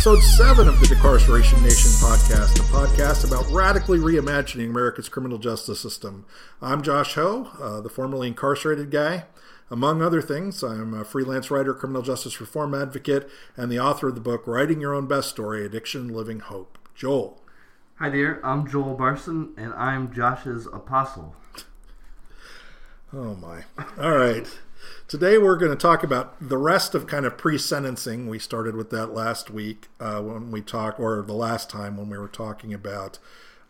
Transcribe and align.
episode 0.00 0.22
7 0.22 0.66
of 0.66 0.80
the 0.80 0.86
Decarceration 0.86 1.60
Nation 1.62 1.90
podcast, 2.00 2.58
a 2.58 2.62
podcast 2.72 3.28
about 3.28 3.46
radically 3.50 3.98
reimagining 3.98 4.70
America's 4.70 5.10
criminal 5.10 5.36
justice 5.36 5.78
system. 5.78 6.24
I'm 6.62 6.80
Josh 6.80 7.16
Hoe, 7.16 7.50
uh, 7.60 7.82
the 7.82 7.90
formerly 7.90 8.28
incarcerated 8.28 8.90
guy. 8.90 9.24
Among 9.70 10.00
other 10.00 10.22
things, 10.22 10.62
I'm 10.62 10.94
a 10.94 11.04
freelance 11.04 11.50
writer, 11.50 11.74
criminal 11.74 12.00
justice 12.00 12.40
reform 12.40 12.74
advocate, 12.74 13.28
and 13.58 13.70
the 13.70 13.78
author 13.78 14.08
of 14.08 14.14
the 14.14 14.22
book 14.22 14.46
Writing 14.46 14.80
Your 14.80 14.94
Own 14.94 15.06
Best 15.06 15.28
Story 15.28 15.66
Addiction, 15.66 16.08
Living 16.08 16.40
Hope. 16.40 16.78
Joel. 16.94 17.42
Hi 17.96 18.08
there, 18.08 18.40
I'm 18.42 18.66
Joel 18.66 18.96
Barson, 18.96 19.52
and 19.58 19.74
I'm 19.74 20.14
Josh's 20.14 20.64
apostle. 20.64 21.36
Oh 23.12 23.34
my. 23.34 23.64
All 24.02 24.16
right. 24.16 24.48
Today 25.08 25.38
we're 25.38 25.56
going 25.56 25.72
to 25.72 25.76
talk 25.76 26.02
about 26.02 26.36
the 26.40 26.58
rest 26.58 26.94
of 26.94 27.06
kind 27.06 27.26
of 27.26 27.36
pre-sentencing. 27.36 28.28
We 28.28 28.38
started 28.38 28.76
with 28.76 28.90
that 28.90 29.12
last 29.12 29.50
week 29.50 29.88
uh, 29.98 30.20
when 30.22 30.50
we 30.50 30.60
talked, 30.60 31.00
or 31.00 31.22
the 31.22 31.32
last 31.32 31.68
time 31.68 31.96
when 31.96 32.08
we 32.08 32.18
were 32.18 32.28
talking 32.28 32.72
about 32.72 33.18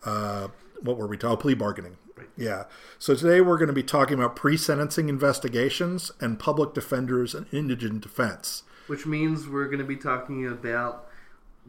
uh, 0.04 0.48
what 0.82 0.96
were 0.96 1.06
we 1.06 1.16
talking? 1.16 1.38
Plea 1.38 1.54
bargaining. 1.54 1.96
Right. 2.16 2.28
Yeah. 2.36 2.64
So 2.98 3.14
today 3.14 3.40
we're 3.40 3.58
going 3.58 3.68
to 3.68 3.74
be 3.74 3.82
talking 3.82 4.18
about 4.18 4.36
pre-sentencing 4.36 5.08
investigations 5.08 6.12
and 6.20 6.38
public 6.38 6.74
defenders 6.74 7.34
and 7.34 7.46
indigent 7.52 8.02
defense. 8.02 8.62
Which 8.86 9.06
means 9.06 9.48
we're 9.48 9.66
going 9.66 9.78
to 9.78 9.84
be 9.84 9.96
talking 9.96 10.46
about 10.46 11.09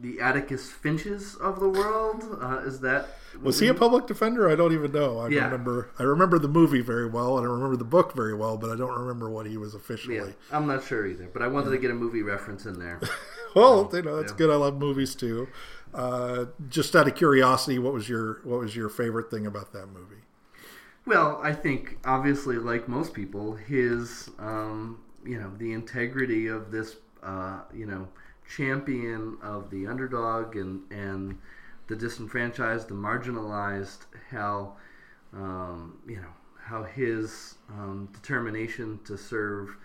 the 0.02 0.20
Atticus 0.20 0.70
Finches 0.70 1.36
of 1.36 1.60
the 1.60 1.70
world. 1.70 2.38
Uh, 2.42 2.60
is 2.60 2.80
that 2.82 3.08
was 3.42 3.60
he 3.60 3.68
a 3.68 3.74
public 3.74 4.08
defender? 4.08 4.50
I 4.50 4.56
don't 4.56 4.74
even 4.74 4.92
know. 4.92 5.20
I 5.20 5.30
yeah. 5.30 5.46
remember. 5.46 5.92
I 5.98 6.04
remember 6.04 6.40
the 6.40 6.48
movie 6.48 6.82
very 6.82 7.08
well, 7.08 7.38
and 7.38 7.48
I 7.48 7.50
remember 7.50 7.78
the 7.78 7.86
book 7.86 8.14
very 8.14 8.34
well, 8.34 8.58
but 8.58 8.70
I 8.70 8.76
don't 8.76 8.98
remember 8.98 9.30
what 9.30 9.46
he 9.46 9.58
was 9.58 9.74
officially. 9.74 10.16
Yeah, 10.18 10.26
I'm 10.52 10.68
not 10.68 10.84
sure 10.84 11.06
either, 11.06 11.30
but 11.32 11.42
I 11.42 11.48
wanted 11.48 11.70
yeah. 11.70 11.76
to 11.76 11.82
get 11.82 11.92
a 11.92 11.96
movie 11.96 12.24
reference 12.24 12.66
in 12.66 12.80
there. 12.80 13.00
well, 13.56 13.90
you 13.94 14.02
know 14.02 14.18
that's 14.18 14.34
good. 14.34 14.50
I 14.50 14.56
love 14.56 14.78
movies 14.78 15.16
too. 15.16 15.48
Uh, 15.94 16.46
just 16.70 16.96
out 16.96 17.08
of 17.08 17.16
curiosity, 17.16 17.80
what 17.80 17.94
was 17.94 18.10
your 18.10 18.42
what 18.44 18.60
was 18.60 18.76
your 18.76 18.90
favorite 18.90 19.30
thing 19.30 19.46
about 19.46 19.72
that 19.74 19.88
movie? 19.88 20.24
Well, 21.06 21.40
I 21.42 21.54
think 21.54 21.98
obviously, 22.06 22.58
like 22.58 22.88
most 22.88 23.14
people, 23.14 23.56
his 23.56 24.30
um, 24.40 25.00
you 25.24 25.40
know 25.40 25.52
the 25.58 25.74
integrity 25.74 26.48
of 26.48 26.72
this 26.72 26.98
uh, 27.24 27.62
you 27.74 27.86
know 27.86 28.08
champion 28.56 29.38
of 29.42 29.70
the 29.70 29.88
underdog 29.88 30.56
and 30.56 30.82
and 30.92 31.38
the 31.88 31.96
disenfranchised, 31.96 32.88
the 32.88 32.94
marginalized, 32.94 34.06
how 34.30 34.74
um, 35.34 35.98
you 36.08 36.18
know 36.18 36.34
how 36.58 36.84
his 36.84 37.56
um, 37.70 38.08
determination 38.14 39.00
to 39.04 39.18
serve 39.18 39.76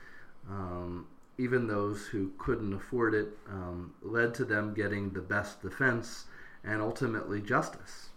um, 0.48 1.06
even 1.38 1.66
those 1.66 2.06
who 2.06 2.30
couldn't 2.38 2.72
afford 2.72 3.14
it 3.14 3.28
um, 3.48 3.92
led 4.02 4.34
to 4.34 4.44
them 4.44 4.72
getting 4.72 5.10
the 5.10 5.20
best 5.20 5.60
defense 5.62 6.26
and 6.64 6.80
ultimately 6.80 7.40
justice. 7.40 8.10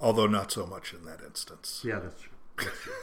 Although 0.00 0.26
not 0.26 0.50
so 0.50 0.66
much 0.66 0.92
in 0.92 1.04
that 1.04 1.20
instance. 1.24 1.82
Yeah, 1.84 2.00
that's 2.00 2.20
true. 2.20 2.31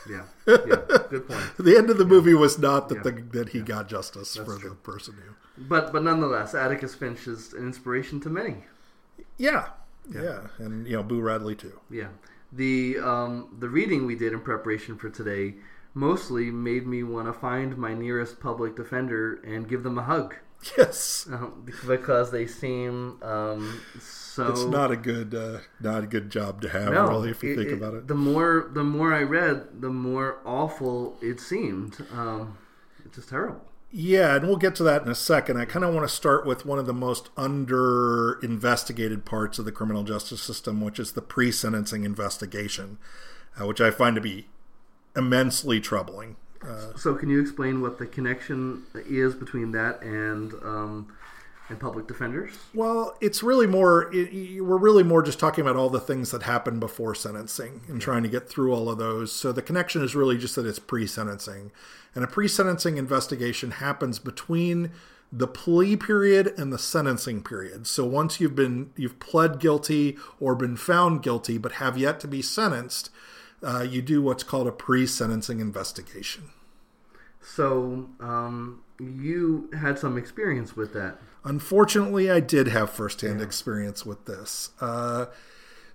Yeah, 0.09 0.23
yeah, 0.47 0.55
good 1.09 1.27
point. 1.27 1.57
the 1.57 1.75
end 1.77 1.89
of 1.89 1.97
the 1.97 2.05
movie 2.05 2.33
was 2.33 2.57
not 2.57 2.89
that 2.89 2.95
yeah. 2.97 3.01
the, 3.03 3.11
that 3.31 3.49
he 3.49 3.59
yeah. 3.59 3.65
got 3.65 3.89
justice 3.89 4.33
That's 4.33 4.47
for 4.47 4.59
true. 4.59 4.69
the 4.69 4.75
person 4.75 5.15
who. 5.15 5.63
But 5.63 5.91
but 5.91 6.03
nonetheless, 6.03 6.55
Atticus 6.55 6.95
Finch 6.95 7.27
is 7.27 7.53
an 7.53 7.65
inspiration 7.65 8.19
to 8.21 8.29
many. 8.29 8.63
Yeah, 9.37 9.69
yeah, 10.09 10.21
yeah. 10.21 10.39
and 10.59 10.87
you 10.87 10.95
know 10.95 11.03
Boo 11.03 11.21
Radley 11.21 11.55
too. 11.55 11.79
Yeah, 11.89 12.09
the 12.51 12.97
um, 12.99 13.55
the 13.59 13.69
reading 13.69 14.05
we 14.05 14.15
did 14.15 14.33
in 14.33 14.39
preparation 14.39 14.97
for 14.97 15.09
today 15.09 15.55
mostly 15.93 16.51
made 16.51 16.85
me 16.87 17.03
want 17.03 17.27
to 17.27 17.33
find 17.33 17.77
my 17.77 17.93
nearest 17.93 18.39
public 18.39 18.75
defender 18.75 19.35
and 19.43 19.67
give 19.67 19.83
them 19.83 19.97
a 19.97 20.03
hug. 20.03 20.35
Yes, 20.77 21.25
um, 21.31 21.65
because 21.87 22.31
they 22.31 22.45
seem 22.45 23.21
um, 23.23 23.81
so. 24.01 24.47
It's 24.49 24.65
not 24.65 24.91
a 24.91 24.97
good, 24.97 25.33
uh, 25.33 25.59
not 25.79 26.03
a 26.03 26.07
good 26.07 26.29
job 26.29 26.61
to 26.63 26.69
have, 26.69 26.91
no, 26.91 27.07
really, 27.07 27.29
if 27.29 27.41
you 27.41 27.53
it, 27.53 27.55
think 27.55 27.69
it, 27.69 27.73
about 27.75 27.93
it. 27.93 28.07
The 28.09 28.15
more, 28.15 28.69
the 28.73 28.83
more 28.83 29.13
I 29.13 29.23
read, 29.23 29.81
the 29.81 29.89
more 29.89 30.39
awful 30.45 31.17
it 31.21 31.39
seemed. 31.39 32.05
Um, 32.11 32.57
it's 33.05 33.15
just 33.15 33.29
terrible. 33.29 33.61
Yeah, 33.91 34.35
and 34.35 34.45
we'll 34.45 34.57
get 34.57 34.75
to 34.75 34.83
that 34.83 35.01
in 35.01 35.07
a 35.07 35.15
second. 35.15 35.57
I 35.57 35.65
kind 35.65 35.83
of 35.83 35.93
want 35.93 36.07
to 36.07 36.13
start 36.13 36.45
with 36.45 36.65
one 36.65 36.77
of 36.77 36.85
the 36.85 36.93
most 36.93 37.29
under 37.35 38.39
investigated 38.43 39.25
parts 39.25 39.57
of 39.57 39.65
the 39.65 39.71
criminal 39.71 40.03
justice 40.03 40.41
system, 40.41 40.81
which 40.81 40.99
is 40.99 41.13
the 41.13 41.21
pre 41.21 41.51
sentencing 41.51 42.03
investigation, 42.03 42.99
uh, 43.59 43.65
which 43.65 43.81
I 43.81 43.89
find 43.89 44.15
to 44.15 44.21
be 44.21 44.47
immensely 45.15 45.79
troubling. 45.79 46.35
Uh, 46.61 46.93
so, 46.95 47.15
can 47.15 47.29
you 47.29 47.39
explain 47.39 47.81
what 47.81 47.97
the 47.97 48.05
connection 48.05 48.83
is 48.93 49.33
between 49.33 49.71
that 49.71 50.01
and 50.01 50.53
um, 50.55 51.13
and 51.69 51.79
public 51.79 52.07
defenders? 52.07 52.57
Well, 52.73 53.15
it's 53.21 53.41
really 53.41 53.67
more. 53.67 54.13
It, 54.13 54.61
we're 54.61 54.77
really 54.77 55.03
more 55.03 55.21
just 55.21 55.39
talking 55.39 55.61
about 55.61 55.77
all 55.77 55.89
the 55.89 55.99
things 55.99 56.31
that 56.31 56.43
happen 56.43 56.79
before 56.79 57.15
sentencing 57.15 57.81
and 57.87 58.01
trying 58.01 58.23
to 58.23 58.29
get 58.29 58.49
through 58.49 58.73
all 58.73 58.89
of 58.89 58.97
those. 58.97 59.31
So 59.31 59.51
the 59.51 59.61
connection 59.61 60.03
is 60.03 60.15
really 60.15 60.37
just 60.37 60.55
that 60.55 60.65
it's 60.65 60.79
pre-sentencing, 60.79 61.71
and 62.13 62.23
a 62.23 62.27
pre-sentencing 62.27 62.97
investigation 62.97 63.71
happens 63.71 64.19
between 64.19 64.91
the 65.31 65.47
plea 65.47 65.95
period 65.95 66.53
and 66.57 66.73
the 66.73 66.79
sentencing 66.79 67.43
period. 67.43 67.85
So 67.85 68.03
once 68.05 68.39
you've 68.39 68.55
been 68.55 68.91
you've 68.95 69.19
pled 69.19 69.59
guilty 69.59 70.17
or 70.39 70.55
been 70.55 70.75
found 70.75 71.21
guilty 71.21 71.57
but 71.57 71.73
have 71.73 71.97
yet 71.97 72.19
to 72.21 72.27
be 72.27 72.41
sentenced, 72.41 73.11
uh, 73.63 73.81
you 73.81 74.01
do 74.01 74.21
what's 74.21 74.43
called 74.43 74.67
a 74.67 74.71
pre-sentencing 74.71 75.59
investigation. 75.59 76.49
So 77.41 78.09
um, 78.19 78.83
you 78.99 79.69
had 79.77 79.97
some 79.97 80.17
experience 80.17 80.75
with 80.75 80.93
that. 80.93 81.17
Unfortunately, 81.43 82.29
I 82.29 82.39
did 82.41 82.67
have 82.67 82.89
firsthand 82.89 83.39
yeah. 83.39 83.45
experience 83.45 84.05
with 84.05 84.25
this. 84.25 84.71
Uh, 84.81 85.27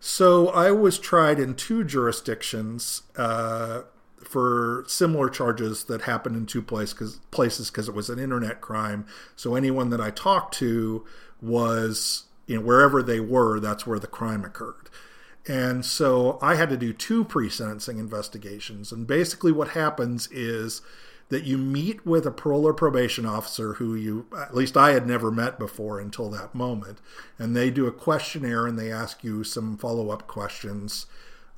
so 0.01 0.49
I 0.49 0.71
was 0.71 0.99
tried 0.99 1.39
in 1.39 1.55
two 1.55 1.85
jurisdictions 1.85 3.03
uh, 3.17 3.83
for 4.23 4.85
similar 4.87 5.29
charges 5.29 5.85
that 5.85 6.03
happened 6.03 6.37
in 6.37 6.47
two 6.47 6.63
place 6.63 6.93
cause, 6.93 7.21
places 7.31 7.71
because 7.71 7.89
it 7.89 7.95
was 7.95 8.09
an 8.09 8.19
internet 8.19 8.61
crime. 8.61 9.07
So 9.37 9.55
anyone 9.55 9.91
that 9.91 10.01
I 10.01 10.11
talked 10.11 10.55
to 10.59 11.05
was, 11.41 12.25
you 12.47 12.57
know, 12.57 12.63
wherever 12.65 13.03
they 13.03 13.21
were, 13.21 13.61
that's 13.61 13.87
where 13.87 13.99
the 13.99 14.07
crime 14.07 14.45
occurred. 14.45 14.89
And 15.47 15.85
so 15.85 16.39
I 16.41 16.55
had 16.55 16.71
to 16.71 16.77
do 16.77 16.93
two 16.93 17.25
pre 17.25 17.51
sentencing 17.51 17.99
investigations. 17.99 18.93
And 18.93 19.07
basically, 19.07 19.53
what 19.53 19.69
happens 19.69 20.29
is 20.31 20.81
that 21.29 21.45
you 21.45 21.59
meet 21.59 22.05
with 22.07 22.27
a 22.27 22.31
parole 22.31 22.67
or 22.67 22.75
probation 22.75 23.27
officer 23.27 23.75
who 23.75 23.95
you, 23.95 24.27
at 24.39 24.55
least 24.55 24.77
I 24.77 24.93
had 24.93 25.07
never 25.07 25.31
met 25.31 25.59
before 25.59 25.99
until 25.99 26.31
that 26.31 26.55
moment. 26.55 26.99
And 27.39 27.57
they 27.57 27.71
do 27.71 27.87
a 27.87 27.93
questionnaire 27.93 28.67
and 28.67 28.79
they 28.79 28.93
ask 28.93 29.25
you 29.25 29.43
some 29.45 29.77
follow 29.77 30.11
up 30.11 30.27
questions. 30.27 31.07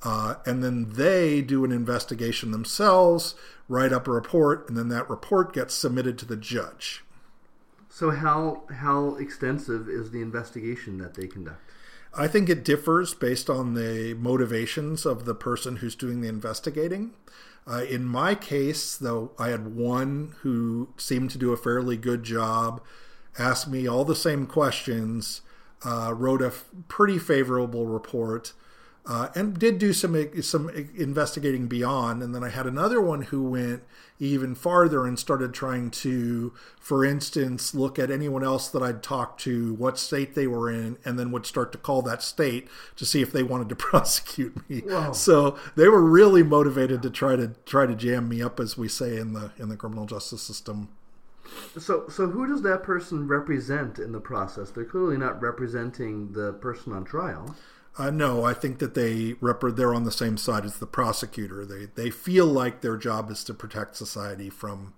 Uh, 0.03 0.35
and 0.45 0.63
then 0.63 0.91
they 0.91 1.41
do 1.41 1.65
an 1.65 1.71
investigation 1.71 2.51
themselves, 2.51 3.35
write 3.67 3.91
up 3.91 4.07
a 4.07 4.11
report, 4.11 4.67
and 4.67 4.77
then 4.77 4.89
that 4.89 5.09
report 5.09 5.53
gets 5.53 5.73
submitted 5.73 6.17
to 6.19 6.25
the 6.25 6.37
judge. 6.37 7.03
So, 7.89 8.11
how 8.11 8.63
how 8.71 9.15
extensive 9.15 9.89
is 9.89 10.11
the 10.11 10.21
investigation 10.21 10.99
that 10.99 11.15
they 11.15 11.25
conduct? 11.25 11.61
I 12.17 12.27
think 12.27 12.49
it 12.49 12.65
differs 12.65 13.13
based 13.13 13.47
on 13.47 13.75
the 13.75 14.15
motivations 14.15 15.05
of 15.05 15.25
the 15.25 15.35
person 15.35 15.77
who's 15.77 15.95
doing 15.95 16.21
the 16.21 16.27
investigating. 16.27 17.11
Uh, 17.69 17.83
in 17.83 18.05
my 18.05 18.33
case, 18.33 18.97
though, 18.97 19.31
I 19.37 19.49
had 19.49 19.75
one 19.75 20.33
who 20.39 20.89
seemed 20.97 21.29
to 21.31 21.37
do 21.37 21.51
a 21.51 21.57
fairly 21.57 21.95
good 21.95 22.23
job, 22.23 22.81
asked 23.37 23.67
me 23.67 23.85
all 23.85 24.03
the 24.03 24.15
same 24.15 24.47
questions, 24.47 25.41
uh, 25.85 26.11
wrote 26.15 26.41
a 26.41 26.47
f- 26.47 26.65
pretty 26.87 27.19
favorable 27.19 27.85
report, 27.85 28.53
uh, 29.07 29.29
and 29.35 29.57
did 29.57 29.79
do 29.79 29.93
some 29.93 30.41
some 30.41 30.69
investigating 30.69 31.67
beyond. 31.67 32.21
And 32.21 32.35
then 32.35 32.43
I 32.43 32.49
had 32.49 32.67
another 32.67 32.99
one 32.99 33.23
who 33.23 33.41
went 33.41 33.83
even 34.19 34.53
farther 34.53 35.05
and 35.05 35.17
started 35.17 35.53
trying 35.53 35.91
to, 35.91 36.53
for 36.79 37.05
instance, 37.05 37.73
look 37.73 37.97
at 37.97 38.11
anyone 38.11 38.43
else 38.43 38.67
that 38.67 38.83
I'd 38.83 39.01
talked 39.01 39.39
to, 39.41 39.73
what 39.75 39.97
state 39.97 40.35
they 40.35 40.45
were 40.45 40.69
in, 40.69 40.97
and 41.05 41.17
then 41.17 41.31
would 41.31 41.45
start 41.45 41.71
to 41.71 41.77
call 41.77 42.01
that 42.01 42.21
state 42.21 42.67
to 42.97 43.05
see 43.05 43.21
if 43.21 43.31
they 43.31 43.43
wanted 43.43 43.69
to 43.69 43.75
prosecute 43.77 44.69
me. 44.69 44.81
Whoa. 44.81 45.13
So 45.13 45.57
they 45.75 45.87
were 45.87 46.03
really 46.03 46.43
motivated 46.43 47.01
to 47.03 47.09
try 47.09 47.37
to 47.37 47.53
try 47.65 47.85
to 47.85 47.95
jam 47.95 48.27
me 48.27 48.41
up, 48.41 48.59
as 48.59 48.77
we 48.77 48.89
say 48.89 49.15
in 49.15 49.31
the 49.31 49.51
in 49.57 49.69
the 49.69 49.77
criminal 49.77 50.05
justice 50.05 50.41
system. 50.41 50.89
So, 51.79 52.09
so 52.09 52.27
who 52.27 52.45
does 52.45 52.61
that 52.63 52.83
person 52.83 53.25
represent 53.25 53.99
in 53.99 54.11
the 54.11 54.19
process? 54.19 54.69
They're 54.71 54.83
clearly 54.83 55.17
not 55.17 55.41
representing 55.41 56.33
the 56.33 56.53
person 56.53 56.91
on 56.91 57.05
trial. 57.05 57.55
Uh, 57.97 58.11
no, 58.11 58.43
I 58.43 58.53
think 58.53 58.77
that 58.79 58.93
they 58.93 59.33
rep- 59.41 59.61
they're 59.75 59.93
on 59.93 60.03
the 60.03 60.11
same 60.11 60.37
side 60.37 60.65
as 60.65 60.77
the 60.77 60.85
prosecutor. 60.85 61.65
They 61.65 61.85
they 61.85 62.09
feel 62.09 62.45
like 62.45 62.81
their 62.81 62.97
job 62.97 63.31
is 63.31 63.43
to 63.45 63.53
protect 63.53 63.95
society 63.95 64.49
from, 64.49 64.93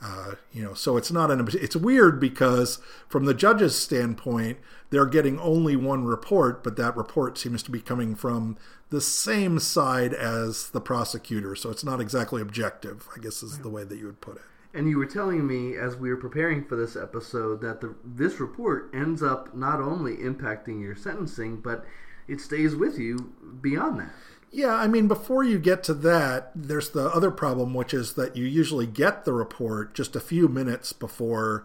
uh, 0.00 0.34
you 0.52 0.62
know. 0.62 0.74
So 0.74 0.96
it's 0.96 1.10
not 1.10 1.30
an. 1.32 1.48
It's 1.54 1.74
weird 1.74 2.20
because 2.20 2.78
from 3.08 3.24
the 3.24 3.34
judge's 3.34 3.76
standpoint, 3.76 4.58
they're 4.90 5.06
getting 5.06 5.40
only 5.40 5.74
one 5.74 6.04
report, 6.04 6.62
but 6.62 6.76
that 6.76 6.96
report 6.96 7.38
seems 7.38 7.62
to 7.64 7.72
be 7.72 7.80
coming 7.80 8.14
from 8.14 8.56
the 8.90 9.00
same 9.00 9.58
side 9.58 10.14
as 10.14 10.70
the 10.70 10.80
prosecutor. 10.80 11.56
So 11.56 11.70
it's 11.70 11.84
not 11.84 12.00
exactly 12.00 12.40
objective. 12.40 13.08
I 13.16 13.20
guess 13.20 13.42
is 13.42 13.58
the 13.58 13.68
way 13.68 13.82
that 13.82 13.98
you 13.98 14.06
would 14.06 14.20
put 14.20 14.36
it. 14.36 14.42
And 14.74 14.88
you 14.88 14.98
were 14.98 15.06
telling 15.06 15.46
me 15.46 15.76
as 15.76 15.96
we 15.96 16.10
were 16.10 16.16
preparing 16.16 16.64
for 16.64 16.76
this 16.76 16.94
episode 16.94 17.62
that 17.62 17.80
the, 17.80 17.96
this 18.04 18.38
report 18.38 18.90
ends 18.94 19.22
up 19.22 19.56
not 19.56 19.80
only 19.80 20.18
impacting 20.18 20.80
your 20.80 20.94
sentencing, 20.94 21.56
but 21.56 21.84
it 22.28 22.40
stays 22.40 22.74
with 22.74 22.98
you 22.98 23.32
beyond 23.60 24.00
that. 24.00 24.10
Yeah, 24.50 24.74
I 24.74 24.86
mean, 24.86 25.08
before 25.08 25.44
you 25.44 25.58
get 25.58 25.82
to 25.84 25.94
that, 25.94 26.50
there's 26.54 26.90
the 26.90 27.08
other 27.08 27.30
problem, 27.30 27.74
which 27.74 27.92
is 27.92 28.14
that 28.14 28.36
you 28.36 28.44
usually 28.46 28.86
get 28.86 29.24
the 29.24 29.32
report 29.32 29.94
just 29.94 30.16
a 30.16 30.20
few 30.20 30.48
minutes 30.48 30.92
before 30.92 31.64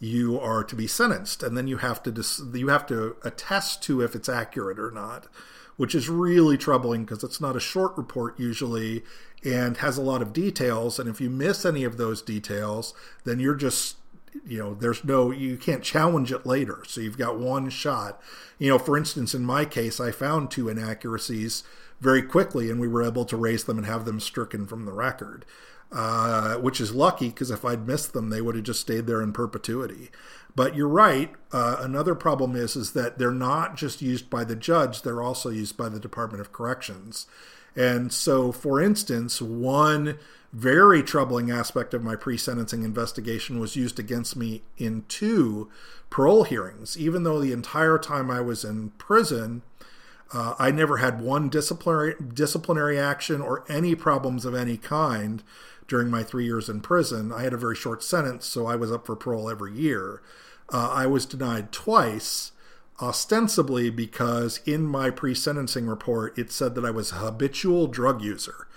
you 0.00 0.38
are 0.40 0.64
to 0.64 0.74
be 0.74 0.88
sentenced, 0.88 1.42
and 1.42 1.56
then 1.56 1.68
you 1.68 1.76
have 1.78 2.02
to 2.02 2.10
dis- 2.10 2.42
you 2.52 2.68
have 2.68 2.86
to 2.86 3.16
attest 3.22 3.82
to 3.84 4.00
if 4.00 4.16
it's 4.16 4.28
accurate 4.28 4.80
or 4.80 4.90
not, 4.90 5.26
which 5.76 5.94
is 5.94 6.08
really 6.08 6.58
troubling 6.58 7.04
because 7.04 7.22
it's 7.22 7.40
not 7.40 7.56
a 7.56 7.60
short 7.60 7.96
report 7.96 8.38
usually 8.38 9.04
and 9.44 9.76
has 9.78 9.96
a 9.96 10.02
lot 10.02 10.20
of 10.20 10.32
details. 10.32 10.98
And 10.98 11.08
if 11.08 11.20
you 11.20 11.30
miss 11.30 11.64
any 11.64 11.84
of 11.84 11.96
those 11.96 12.20
details, 12.20 12.94
then 13.24 13.38
you're 13.38 13.54
just 13.54 13.96
you 14.46 14.58
know 14.58 14.74
there's 14.74 15.04
no 15.04 15.30
you 15.30 15.56
can't 15.56 15.82
challenge 15.82 16.32
it 16.32 16.46
later 16.46 16.82
so 16.86 17.00
you've 17.00 17.18
got 17.18 17.38
one 17.38 17.70
shot 17.70 18.20
you 18.58 18.68
know 18.68 18.78
for 18.78 18.96
instance 18.96 19.34
in 19.34 19.44
my 19.44 19.64
case 19.64 20.00
i 20.00 20.10
found 20.10 20.50
two 20.50 20.68
inaccuracies 20.68 21.62
very 22.00 22.22
quickly 22.22 22.70
and 22.70 22.80
we 22.80 22.88
were 22.88 23.02
able 23.02 23.24
to 23.24 23.36
raise 23.36 23.64
them 23.64 23.78
and 23.78 23.86
have 23.86 24.04
them 24.04 24.20
stricken 24.20 24.66
from 24.66 24.84
the 24.84 24.92
record 24.92 25.44
uh, 25.94 26.56
which 26.56 26.80
is 26.80 26.92
lucky 26.92 27.28
because 27.28 27.52
if 27.52 27.64
I'd 27.64 27.86
missed 27.86 28.12
them, 28.12 28.28
they 28.28 28.40
would 28.40 28.56
have 28.56 28.64
just 28.64 28.80
stayed 28.80 29.06
there 29.06 29.22
in 29.22 29.32
perpetuity. 29.32 30.10
But 30.56 30.74
you're 30.74 30.88
right. 30.88 31.32
Uh, 31.52 31.76
another 31.78 32.16
problem 32.16 32.56
is 32.56 32.74
is 32.74 32.92
that 32.92 33.18
they're 33.18 33.30
not 33.30 33.76
just 33.76 34.02
used 34.02 34.28
by 34.28 34.42
the 34.42 34.56
judge; 34.56 35.02
they're 35.02 35.22
also 35.22 35.50
used 35.50 35.76
by 35.76 35.88
the 35.88 36.00
Department 36.00 36.40
of 36.40 36.52
Corrections. 36.52 37.26
And 37.76 38.12
so, 38.12 38.50
for 38.50 38.80
instance, 38.80 39.40
one 39.40 40.18
very 40.54 41.02
troubling 41.02 41.50
aspect 41.50 41.92
of 41.94 42.04
my 42.04 42.14
pre-sentencing 42.14 42.84
investigation 42.84 43.58
was 43.58 43.74
used 43.74 43.98
against 43.98 44.36
me 44.36 44.62
in 44.78 45.04
two 45.08 45.68
parole 46.10 46.44
hearings. 46.44 46.96
Even 46.96 47.24
though 47.24 47.40
the 47.40 47.52
entire 47.52 47.98
time 47.98 48.30
I 48.30 48.40
was 48.40 48.64
in 48.64 48.90
prison, 48.90 49.62
uh, 50.32 50.54
I 50.56 50.70
never 50.70 50.98
had 50.98 51.20
one 51.20 51.48
disciplinary 51.48 52.14
disciplinary 52.32 52.98
action 52.98 53.40
or 53.40 53.64
any 53.68 53.96
problems 53.96 54.44
of 54.44 54.54
any 54.54 54.76
kind 54.76 55.42
during 55.88 56.08
my 56.08 56.22
three 56.22 56.44
years 56.44 56.68
in 56.68 56.80
prison. 56.80 57.32
I 57.32 57.42
had 57.42 57.52
a 57.52 57.58
very 57.58 57.74
short 57.74 58.04
sentence, 58.04 58.46
so 58.46 58.64
I 58.64 58.76
was 58.76 58.92
up 58.92 59.06
for 59.06 59.16
parole 59.16 59.50
every 59.50 59.72
year. 59.72 60.22
Uh, 60.72 60.88
I 60.92 61.06
was 61.06 61.26
denied 61.26 61.72
twice, 61.72 62.52
ostensibly 63.02 63.90
because 63.90 64.60
in 64.64 64.86
my 64.86 65.10
pre 65.10 65.34
sentencing 65.34 65.88
report 65.88 66.38
it 66.38 66.52
said 66.52 66.76
that 66.76 66.84
I 66.84 66.92
was 66.92 67.10
a 67.10 67.16
habitual 67.16 67.88
drug 67.88 68.22
user. 68.22 68.68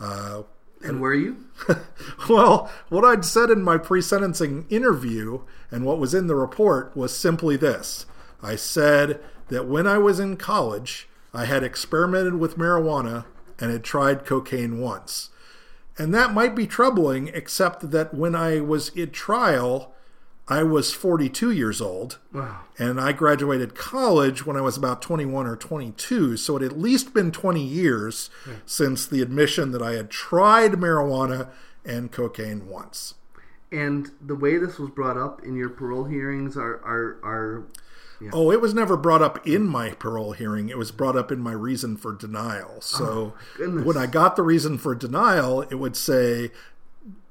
Uh, 0.00 0.44
and 0.82 1.00
were 1.00 1.14
you? 1.14 1.44
well, 2.28 2.70
what 2.88 3.04
I'd 3.04 3.24
said 3.24 3.50
in 3.50 3.62
my 3.62 3.78
pre 3.78 4.00
sentencing 4.00 4.66
interview 4.70 5.40
and 5.70 5.84
what 5.84 5.98
was 5.98 6.14
in 6.14 6.26
the 6.26 6.34
report 6.34 6.96
was 6.96 7.16
simply 7.16 7.56
this 7.56 8.06
I 8.42 8.56
said 8.56 9.20
that 9.48 9.66
when 9.66 9.86
I 9.86 9.98
was 9.98 10.18
in 10.18 10.36
college, 10.36 11.08
I 11.34 11.44
had 11.44 11.62
experimented 11.62 12.36
with 12.36 12.56
marijuana 12.56 13.26
and 13.58 13.70
had 13.70 13.84
tried 13.84 14.24
cocaine 14.24 14.80
once. 14.80 15.30
And 15.98 16.14
that 16.14 16.32
might 16.32 16.54
be 16.54 16.66
troubling, 16.66 17.28
except 17.28 17.90
that 17.90 18.14
when 18.14 18.34
I 18.34 18.60
was 18.60 18.96
at 18.96 19.12
trial, 19.12 19.92
I 20.50 20.64
was 20.64 20.92
42 20.92 21.52
years 21.52 21.80
old. 21.80 22.18
Wow. 22.32 22.62
And 22.76 23.00
I 23.00 23.12
graduated 23.12 23.76
college 23.76 24.44
when 24.44 24.56
I 24.56 24.60
was 24.60 24.76
about 24.76 25.00
21 25.00 25.46
or 25.46 25.56
22. 25.56 26.36
So 26.36 26.56
it 26.56 26.62
had 26.62 26.72
at 26.72 26.78
least 26.78 27.14
been 27.14 27.30
20 27.30 27.62
years 27.62 28.30
yeah. 28.46 28.54
since 28.66 29.06
the 29.06 29.22
admission 29.22 29.70
that 29.70 29.80
I 29.80 29.92
had 29.92 30.10
tried 30.10 30.72
marijuana 30.72 31.50
and 31.84 32.10
cocaine 32.10 32.68
once. 32.68 33.14
And 33.70 34.10
the 34.20 34.34
way 34.34 34.58
this 34.58 34.78
was 34.78 34.90
brought 34.90 35.16
up 35.16 35.44
in 35.44 35.54
your 35.54 35.70
parole 35.70 36.04
hearings 36.04 36.56
are, 36.56 36.80
are, 36.84 37.20
are 37.22 37.64
yeah. 38.20 38.30
Oh, 38.32 38.50
it 38.50 38.60
was 38.60 38.74
never 38.74 38.96
brought 38.96 39.22
up 39.22 39.46
in 39.46 39.66
my 39.66 39.90
parole 39.92 40.32
hearing. 40.32 40.68
It 40.68 40.76
was 40.76 40.90
brought 40.90 41.16
up 41.16 41.32
in 41.32 41.40
my 41.40 41.52
reason 41.52 41.96
for 41.96 42.12
denial. 42.12 42.74
Oh, 42.76 42.80
so 42.80 43.34
oh, 43.60 43.82
when 43.82 43.96
I 43.96 44.06
got 44.06 44.36
the 44.36 44.42
reason 44.42 44.76
for 44.76 44.94
denial, 44.94 45.62
it 45.62 45.76
would 45.76 45.96
say, 45.96 46.50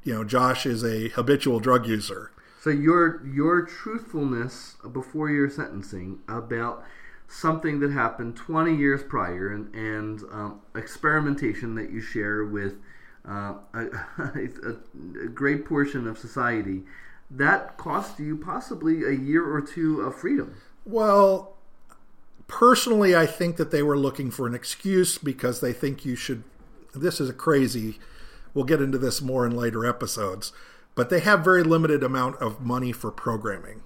you 0.03 0.13
know, 0.13 0.23
Josh 0.23 0.65
is 0.65 0.83
a 0.83 1.09
habitual 1.09 1.59
drug 1.59 1.85
user. 1.85 2.31
So 2.61 2.69
your 2.69 3.25
your 3.25 3.61
truthfulness 3.61 4.75
before 4.91 5.29
your 5.29 5.49
sentencing 5.49 6.19
about 6.27 6.83
something 7.27 7.79
that 7.79 7.91
happened 7.91 8.35
20 8.35 8.75
years 8.75 9.03
prior 9.03 9.49
and, 9.49 9.73
and 9.75 10.21
um, 10.31 10.61
experimentation 10.75 11.75
that 11.75 11.91
you 11.91 12.01
share 12.01 12.43
with 12.43 12.77
uh, 13.27 13.53
a, 13.73 13.85
a, 14.17 15.23
a 15.23 15.27
great 15.27 15.63
portion 15.63 16.07
of 16.07 16.17
society 16.17 16.83
that 17.31 17.77
cost 17.77 18.19
you 18.19 18.35
possibly 18.35 19.03
a 19.03 19.11
year 19.11 19.47
or 19.47 19.61
two 19.61 20.01
of 20.01 20.15
freedom. 20.15 20.55
Well, 20.85 21.55
personally, 22.47 23.15
I 23.15 23.25
think 23.25 23.57
that 23.57 23.71
they 23.71 23.83
were 23.83 23.97
looking 23.97 24.31
for 24.31 24.47
an 24.47 24.55
excuse 24.55 25.17
because 25.17 25.59
they 25.59 25.73
think 25.73 26.05
you 26.05 26.15
should. 26.15 26.43
This 26.95 27.21
is 27.21 27.29
a 27.29 27.33
crazy. 27.33 27.99
We'll 28.53 28.65
get 28.65 28.81
into 28.81 28.97
this 28.97 29.21
more 29.21 29.45
in 29.45 29.55
later 29.55 29.85
episodes, 29.85 30.51
but 30.95 31.09
they 31.09 31.19
have 31.19 31.43
very 31.43 31.63
limited 31.63 32.03
amount 32.03 32.37
of 32.37 32.61
money 32.61 32.91
for 32.91 33.11
programming, 33.11 33.81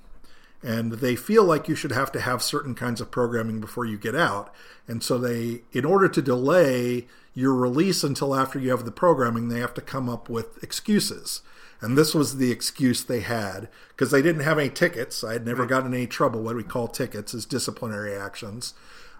and 0.61 0.93
they 0.93 1.15
feel 1.15 1.43
like 1.43 1.67
you 1.67 1.75
should 1.75 1.91
have 1.91 2.11
to 2.11 2.21
have 2.21 2.41
certain 2.41 2.75
kinds 2.75 3.01
of 3.01 3.11
programming 3.11 3.59
before 3.59 3.85
you 3.85 3.97
get 3.97 4.15
out, 4.15 4.53
and 4.87 5.03
so 5.03 5.17
they, 5.17 5.61
in 5.71 5.85
order 5.85 6.07
to 6.07 6.21
delay 6.21 7.07
your 7.33 7.53
release 7.53 8.03
until 8.03 8.35
after 8.35 8.59
you 8.59 8.69
have 8.69 8.85
the 8.85 8.91
programming, 8.91 9.49
they 9.49 9.59
have 9.59 9.73
to 9.73 9.81
come 9.81 10.07
up 10.07 10.29
with 10.29 10.63
excuses. 10.63 11.41
And 11.81 11.97
this 11.97 12.15
was 12.15 12.37
the 12.37 12.49
excuse 12.49 13.03
they 13.03 13.19
had 13.19 13.67
because 13.89 14.09
they 14.09 14.21
didn't 14.21 14.43
have 14.43 14.57
any 14.57 14.69
tickets. 14.69 15.21
I 15.21 15.33
had 15.33 15.45
never 15.45 15.65
gotten 15.65 15.93
any 15.93 16.07
trouble. 16.07 16.41
What 16.41 16.55
we 16.55 16.63
call 16.63 16.87
tickets 16.87 17.33
is 17.33 17.45
disciplinary 17.45 18.15
actions. 18.15 18.73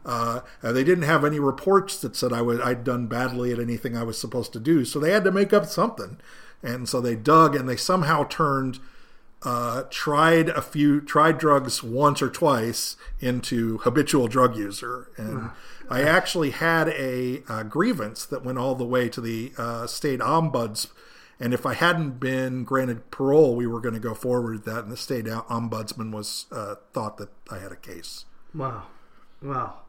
Uh, 0.06 0.42
they 0.62 0.84
didn't 0.86 1.04
have 1.04 1.26
any 1.26 1.40
reports 1.40 2.00
that 2.00 2.16
said 2.16 2.32
I 2.32 2.42
was 2.42 2.62
I'd 2.62 2.86
done 2.86 3.08
badly 3.08 3.52
at 3.52 3.60
anything 3.60 3.98
I 3.98 4.04
was 4.04 4.18
supposed 4.18 4.54
to 4.54 4.62
do. 4.62 4.86
So 4.86 4.98
they 4.98 5.12
had 5.12 5.26
to 5.26 5.32
make 5.32 5.52
up 5.52 5.66
something, 5.66 6.20
and 6.64 6.88
so 6.88 7.02
they 7.02 7.16
dug 7.16 7.56
and 7.56 7.68
they 7.68 7.76
somehow 7.76 8.24
turned 8.24 8.80
uh, 9.44 9.84
tried 9.90 10.50
a 10.50 10.62
few 10.62 11.02
tried 11.02 11.38
drugs 11.38 11.84
once 11.84 12.22
or 12.22 12.30
twice 12.30 12.96
into 13.20 13.78
habitual 13.80 14.28
drug 14.28 14.56
user, 14.56 15.10
and 15.18 15.52
I 15.90 16.02
actually 16.02 16.52
had 16.52 16.88
a, 16.88 17.44
a, 17.50 17.66
grievance 17.66 18.26
that 18.26 18.46
went 18.46 18.58
all 18.58 18.74
the 18.74 18.86
way 18.86 19.10
to 19.10 19.20
the 19.20 19.52
uh, 19.58 19.86
state 19.86 20.22
ombuds 20.22 20.88
and 21.44 21.54
if 21.54 21.66
I 21.66 21.74
hadn't 21.74 22.22
been 22.22 22.64
granted 22.64 23.12
parole, 23.12 23.56
we 23.56 23.68
were 23.68 23.82
going 23.82 23.96
to 23.96 24.00
go 24.00 24.14
forward 24.14 24.54
with 24.54 24.66
that. 24.66 24.84
And 24.84 24.92
the 24.92 24.96
state 24.96 25.26
ombudsman 25.26 26.12
was 26.12 26.46
uh, 26.54 26.76
thought 26.94 27.18
that 27.18 27.30
I 27.52 27.58
had 27.58 27.72
a 27.72 27.76
case. 27.76 28.24
Wow, 28.54 28.84
wow. 29.42 29.80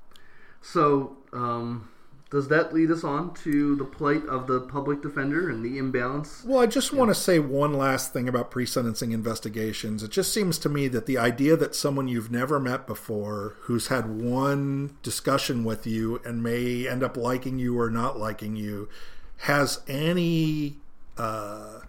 So 0.60 1.18
um, 1.32 1.90
does 2.34 2.48
that 2.48 2.74
lead 2.74 2.90
us 2.90 3.04
on 3.04 3.32
to 3.32 3.76
the 3.76 3.84
plight 3.84 4.26
of 4.26 4.48
the 4.48 4.58
public 4.62 5.00
defender 5.00 5.48
and 5.48 5.64
the 5.64 5.78
imbalance? 5.78 6.42
Well, 6.44 6.58
I 6.58 6.66
just 6.66 6.92
yeah. 6.92 6.98
want 6.98 7.10
to 7.10 7.14
say 7.14 7.38
one 7.38 7.74
last 7.74 8.12
thing 8.12 8.28
about 8.28 8.50
pre-sentencing 8.50 9.12
investigations. 9.12 10.02
It 10.02 10.10
just 10.10 10.34
seems 10.34 10.58
to 10.58 10.68
me 10.68 10.88
that 10.88 11.06
the 11.06 11.16
idea 11.16 11.56
that 11.56 11.76
someone 11.76 12.08
you've 12.08 12.32
never 12.32 12.58
met 12.58 12.88
before, 12.88 13.54
who's 13.60 13.86
had 13.86 14.20
one 14.20 14.96
discussion 15.04 15.62
with 15.62 15.86
you 15.86 16.20
and 16.24 16.42
may 16.42 16.88
end 16.88 17.04
up 17.04 17.16
liking 17.16 17.60
you 17.60 17.78
or 17.78 17.88
not 17.88 18.18
liking 18.18 18.56
you, 18.56 18.88
has 19.36 19.82
any 19.86 20.78
uh, 21.16 21.82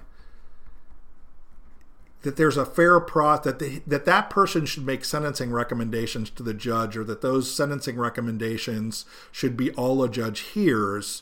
that 2.26 2.36
there's 2.38 2.58
a 2.58 2.66
fair 2.66 3.00
pro 3.00 3.38
that 3.38 3.60
the, 3.60 3.82
that 3.88 4.06
that 4.06 4.30
person 4.30 4.66
should 4.66 4.86
make 4.86 5.06
sentencing 5.06 5.52
recommendations 5.52 6.30
to 6.32 6.44
the 6.44 6.54
judge, 6.54 6.98
or 6.98 7.04
that 7.06 7.22
those 7.22 7.54
sentencing 7.54 7.98
recommendations 7.98 9.06
should 9.32 9.56
be 9.56 9.72
all 9.72 10.04
a 10.04 10.10
judge 10.10 10.40
hears, 10.40 11.22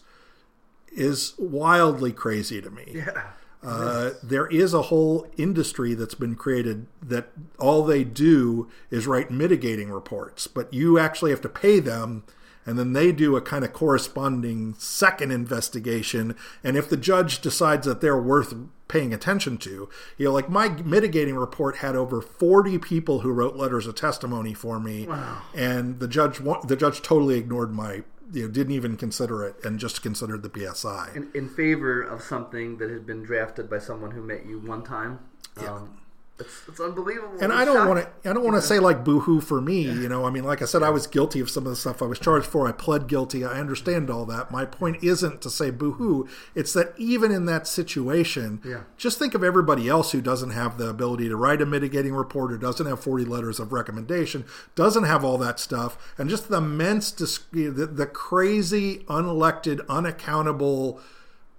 is 0.91 1.33
wildly 1.37 2.11
crazy 2.11 2.61
to 2.61 2.71
me. 2.71 2.85
Yeah. 2.95 3.31
Uh, 3.61 4.11
there 4.21 4.47
is 4.47 4.73
a 4.73 4.83
whole 4.83 5.27
industry 5.37 5.93
that's 5.93 6.15
been 6.15 6.35
created 6.35 6.87
that 7.01 7.29
all 7.59 7.83
they 7.83 8.03
do 8.03 8.69
is 8.89 9.07
write 9.07 9.31
mitigating 9.31 9.89
reports, 9.89 10.47
but 10.47 10.73
you 10.73 10.99
actually 10.99 11.31
have 11.31 11.41
to 11.41 11.49
pay 11.49 11.79
them 11.79 12.23
and 12.65 12.77
then 12.77 12.93
they 12.93 13.11
do 13.11 13.35
a 13.35 13.41
kind 13.41 13.63
of 13.63 13.73
corresponding 13.73 14.75
second 14.77 15.31
investigation. 15.31 16.35
And 16.63 16.77
if 16.77 16.89
the 16.89 16.97
judge 16.97 17.41
decides 17.41 17.85
that 17.85 18.01
they're 18.01 18.21
worth 18.21 18.53
paying 18.87 19.13
attention 19.13 19.57
to, 19.59 19.89
you 20.17 20.25
know, 20.25 20.31
like 20.31 20.49
my 20.49 20.69
mitigating 20.69 21.35
report 21.35 21.77
had 21.77 21.95
over 21.95 22.21
40 22.21 22.77
people 22.79 23.19
who 23.21 23.31
wrote 23.31 23.55
letters 23.55 23.87
of 23.87 23.95
testimony 23.95 24.53
for 24.53 24.79
me, 24.79 25.07
wow. 25.07 25.41
and 25.55 25.99
the 25.99 26.07
judge 26.07 26.39
the 26.65 26.75
judge 26.75 27.01
totally 27.01 27.37
ignored 27.37 27.73
my 27.73 28.03
you 28.31 28.43
know, 28.43 28.47
didn't 28.47 28.73
even 28.73 28.97
consider 28.97 29.45
it 29.45 29.55
and 29.63 29.79
just 29.79 30.01
considered 30.01 30.41
the 30.43 30.73
PSI 30.73 31.09
in, 31.15 31.29
in 31.35 31.49
favor 31.49 32.01
of 32.01 32.21
something 32.21 32.77
that 32.77 32.89
had 32.89 33.05
been 33.05 33.23
drafted 33.23 33.69
by 33.69 33.79
someone 33.79 34.11
who 34.11 34.21
met 34.21 34.45
you 34.45 34.59
one 34.59 34.83
time. 34.83 35.19
Yeah. 35.61 35.73
Um, 35.75 35.99
It's, 36.39 36.63
it's 36.67 36.79
unbelievable. 36.79 37.37
And 37.41 37.53
I 37.53 37.63
don't 37.63 37.87
want 37.87 37.99
to. 38.01 38.29
I 38.29 38.33
don't 38.33 38.43
want 38.43 38.55
to 38.55 38.61
say 38.61 38.79
like 38.79 39.03
boohoo 39.03 39.39
for 39.39 39.61
me. 39.61 39.81
You 39.83 40.09
know, 40.09 40.25
I 40.25 40.31
mean, 40.31 40.43
like 40.43 40.63
I 40.63 40.65
said, 40.65 40.81
I 40.81 40.89
was 40.89 41.05
guilty 41.05 41.39
of 41.39 41.49
some 41.49 41.65
of 41.65 41.69
the 41.69 41.75
stuff 41.75 42.01
I 42.01 42.05
was 42.05 42.17
charged 42.17 42.47
for. 42.47 42.67
I 42.67 42.71
pled 42.71 43.07
guilty. 43.07 43.45
I 43.45 43.59
understand 43.59 44.09
all 44.09 44.25
that. 44.25 44.49
My 44.49 44.65
point 44.65 45.03
isn't 45.03 45.43
to 45.43 45.49
say 45.51 45.69
boohoo. 45.69 46.27
It's 46.55 46.73
that 46.73 46.93
even 46.97 47.31
in 47.31 47.45
that 47.45 47.67
situation, 47.67 48.61
Yeah. 48.65 48.81
just 48.97 49.19
think 49.19 49.35
of 49.35 49.43
everybody 49.43 49.87
else 49.87 50.11
who 50.11 50.21
doesn't 50.21 50.49
have 50.49 50.79
the 50.79 50.89
ability 50.89 51.29
to 51.29 51.35
write 51.35 51.61
a 51.61 51.67
mitigating 51.67 52.15
report, 52.15 52.51
or 52.51 52.57
doesn't 52.57 52.87
have 52.87 52.99
forty 52.99 53.25
letters 53.25 53.59
of 53.59 53.71
recommendation, 53.71 54.43
doesn't 54.73 55.03
have 55.03 55.23
all 55.23 55.37
that 55.37 55.59
stuff, 55.59 56.13
and 56.17 56.31
just 56.31 56.49
the 56.49 56.57
immense, 56.57 57.11
the, 57.11 57.69
the 57.93 58.07
crazy, 58.07 58.99
unelected, 59.07 59.85
unaccountable 59.87 60.99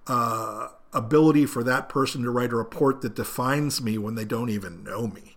uh, 0.08 0.68
ability 0.94 1.46
for 1.46 1.62
that 1.64 1.88
person 1.88 2.22
to 2.22 2.30
write 2.30 2.52
a 2.52 2.56
report 2.56 3.00
that 3.02 3.14
defines 3.14 3.82
me 3.82 3.98
when 3.98 4.14
they 4.14 4.24
don't 4.24 4.50
even 4.50 4.82
know 4.84 5.06
me. 5.06 5.36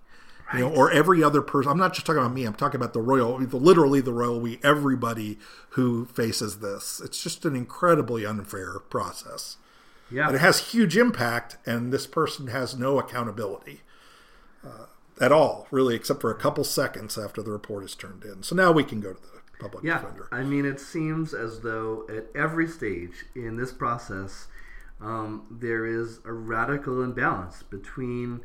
You 0.54 0.60
know, 0.62 0.74
or 0.74 0.90
every 0.90 1.22
other 1.22 1.42
person. 1.42 1.70
I'm 1.70 1.78
not 1.78 1.94
just 1.94 2.06
talking 2.06 2.22
about 2.22 2.34
me. 2.34 2.46
I'm 2.46 2.54
talking 2.54 2.80
about 2.80 2.94
the 2.94 3.02
royal, 3.02 3.38
the, 3.38 3.58
literally 3.58 4.00
the 4.00 4.14
royal 4.14 4.40
we, 4.40 4.62
everybody 4.64 5.38
who 5.72 6.06
faces 6.06 6.60
this. 6.60 7.02
It's 7.04 7.22
just 7.22 7.44
an 7.44 7.54
incredibly 7.54 8.26
unfair 8.26 8.80
process. 8.80 9.58
Yeah. 10.10 10.28
And 10.28 10.36
it 10.38 10.40
has 10.40 10.72
huge 10.72 10.96
impact, 10.96 11.58
and 11.66 11.92
this 11.92 12.08
person 12.08 12.48
has 12.48 12.78
no 12.78 12.98
accountability 12.98 13.82
uh, 14.66 14.86
at 15.20 15.34
all, 15.34 15.68
really, 15.70 15.96
except 15.96 16.22
for 16.22 16.32
a 16.32 16.36
couple 16.36 16.64
seconds 16.64 17.18
after 17.18 17.42
the 17.42 17.52
report 17.52 17.84
is 17.84 17.94
turned 17.94 18.24
in. 18.24 18.42
So 18.42 18.56
now 18.56 18.72
we 18.72 18.86
can 18.86 19.02
go 19.02 19.14
to 19.14 19.20
the 19.20 19.42
public 19.60 19.84
Yeah, 19.84 20.00
defender. 20.00 20.30
I 20.32 20.44
mean, 20.44 20.64
it 20.64 20.80
seems 20.80 21.34
as 21.34 21.60
though 21.60 22.06
at 22.08 22.28
every 22.34 22.70
stage 22.70 23.26
in 23.36 23.58
this 23.58 23.74
process, 23.74 24.48
um, 25.02 25.46
there 25.52 25.86
is 25.86 26.20
a 26.26 26.32
radical 26.34 27.04
imbalance 27.04 27.64
between 27.64 28.42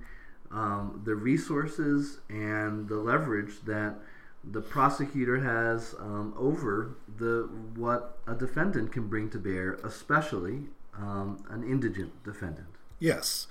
um, 0.50 1.00
the 1.04 1.14
resources 1.14 2.21
and 2.28 2.88
the 2.88 2.97
leverage 2.97 3.62
that 3.64 3.97
the 4.44 4.61
prosecutor 4.61 5.38
has 5.38 5.94
um, 5.99 6.35
over 6.37 6.97
the 7.16 7.49
what 7.75 8.18
a 8.26 8.35
defendant 8.35 8.92
can 8.92 9.09
bring 9.09 9.30
to 9.30 9.38
bear, 9.38 9.75
especially 9.85 10.64
um, 10.97 11.44
an 11.49 11.62
indigent 11.62 12.23
defendant. 12.25 12.68
Yes. 12.99 13.47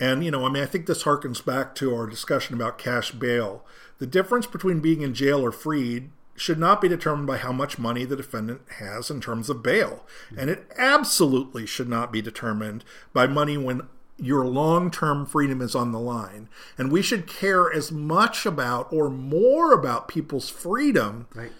And, 0.00 0.24
you 0.24 0.30
know, 0.30 0.46
I 0.46 0.50
mean, 0.50 0.62
I 0.62 0.66
think 0.66 0.86
this 0.86 1.02
harkens 1.02 1.44
back 1.44 1.74
to 1.76 1.94
our 1.94 2.06
discussion 2.06 2.54
about 2.54 2.78
cash 2.78 3.10
bail. 3.10 3.64
The 3.98 4.06
difference 4.06 4.46
between 4.46 4.78
being 4.80 5.02
in 5.02 5.12
jail 5.12 5.44
or 5.44 5.50
freed 5.50 6.10
should 6.38 6.58
not 6.58 6.80
be 6.80 6.88
determined 6.88 7.26
by 7.26 7.36
how 7.38 7.52
much 7.52 7.78
money 7.78 8.04
the 8.04 8.16
defendant 8.16 8.62
has 8.78 9.10
in 9.10 9.20
terms 9.20 9.50
of 9.50 9.62
bail. 9.62 10.06
And 10.36 10.48
it 10.48 10.70
absolutely 10.78 11.66
should 11.66 11.88
not 11.88 12.12
be 12.12 12.22
determined 12.22 12.84
by 13.12 13.26
money 13.26 13.56
when 13.56 13.82
your 14.16 14.44
long 14.46 14.90
term 14.90 15.26
freedom 15.26 15.60
is 15.60 15.74
on 15.74 15.92
the 15.92 16.00
line. 16.00 16.48
And 16.76 16.90
we 16.90 17.02
should 17.02 17.26
care 17.26 17.72
as 17.72 17.92
much 17.92 18.46
about 18.46 18.92
or 18.92 19.08
more 19.10 19.72
about 19.72 20.08
people's 20.08 20.48
freedom 20.48 21.26
Right. 21.34 21.52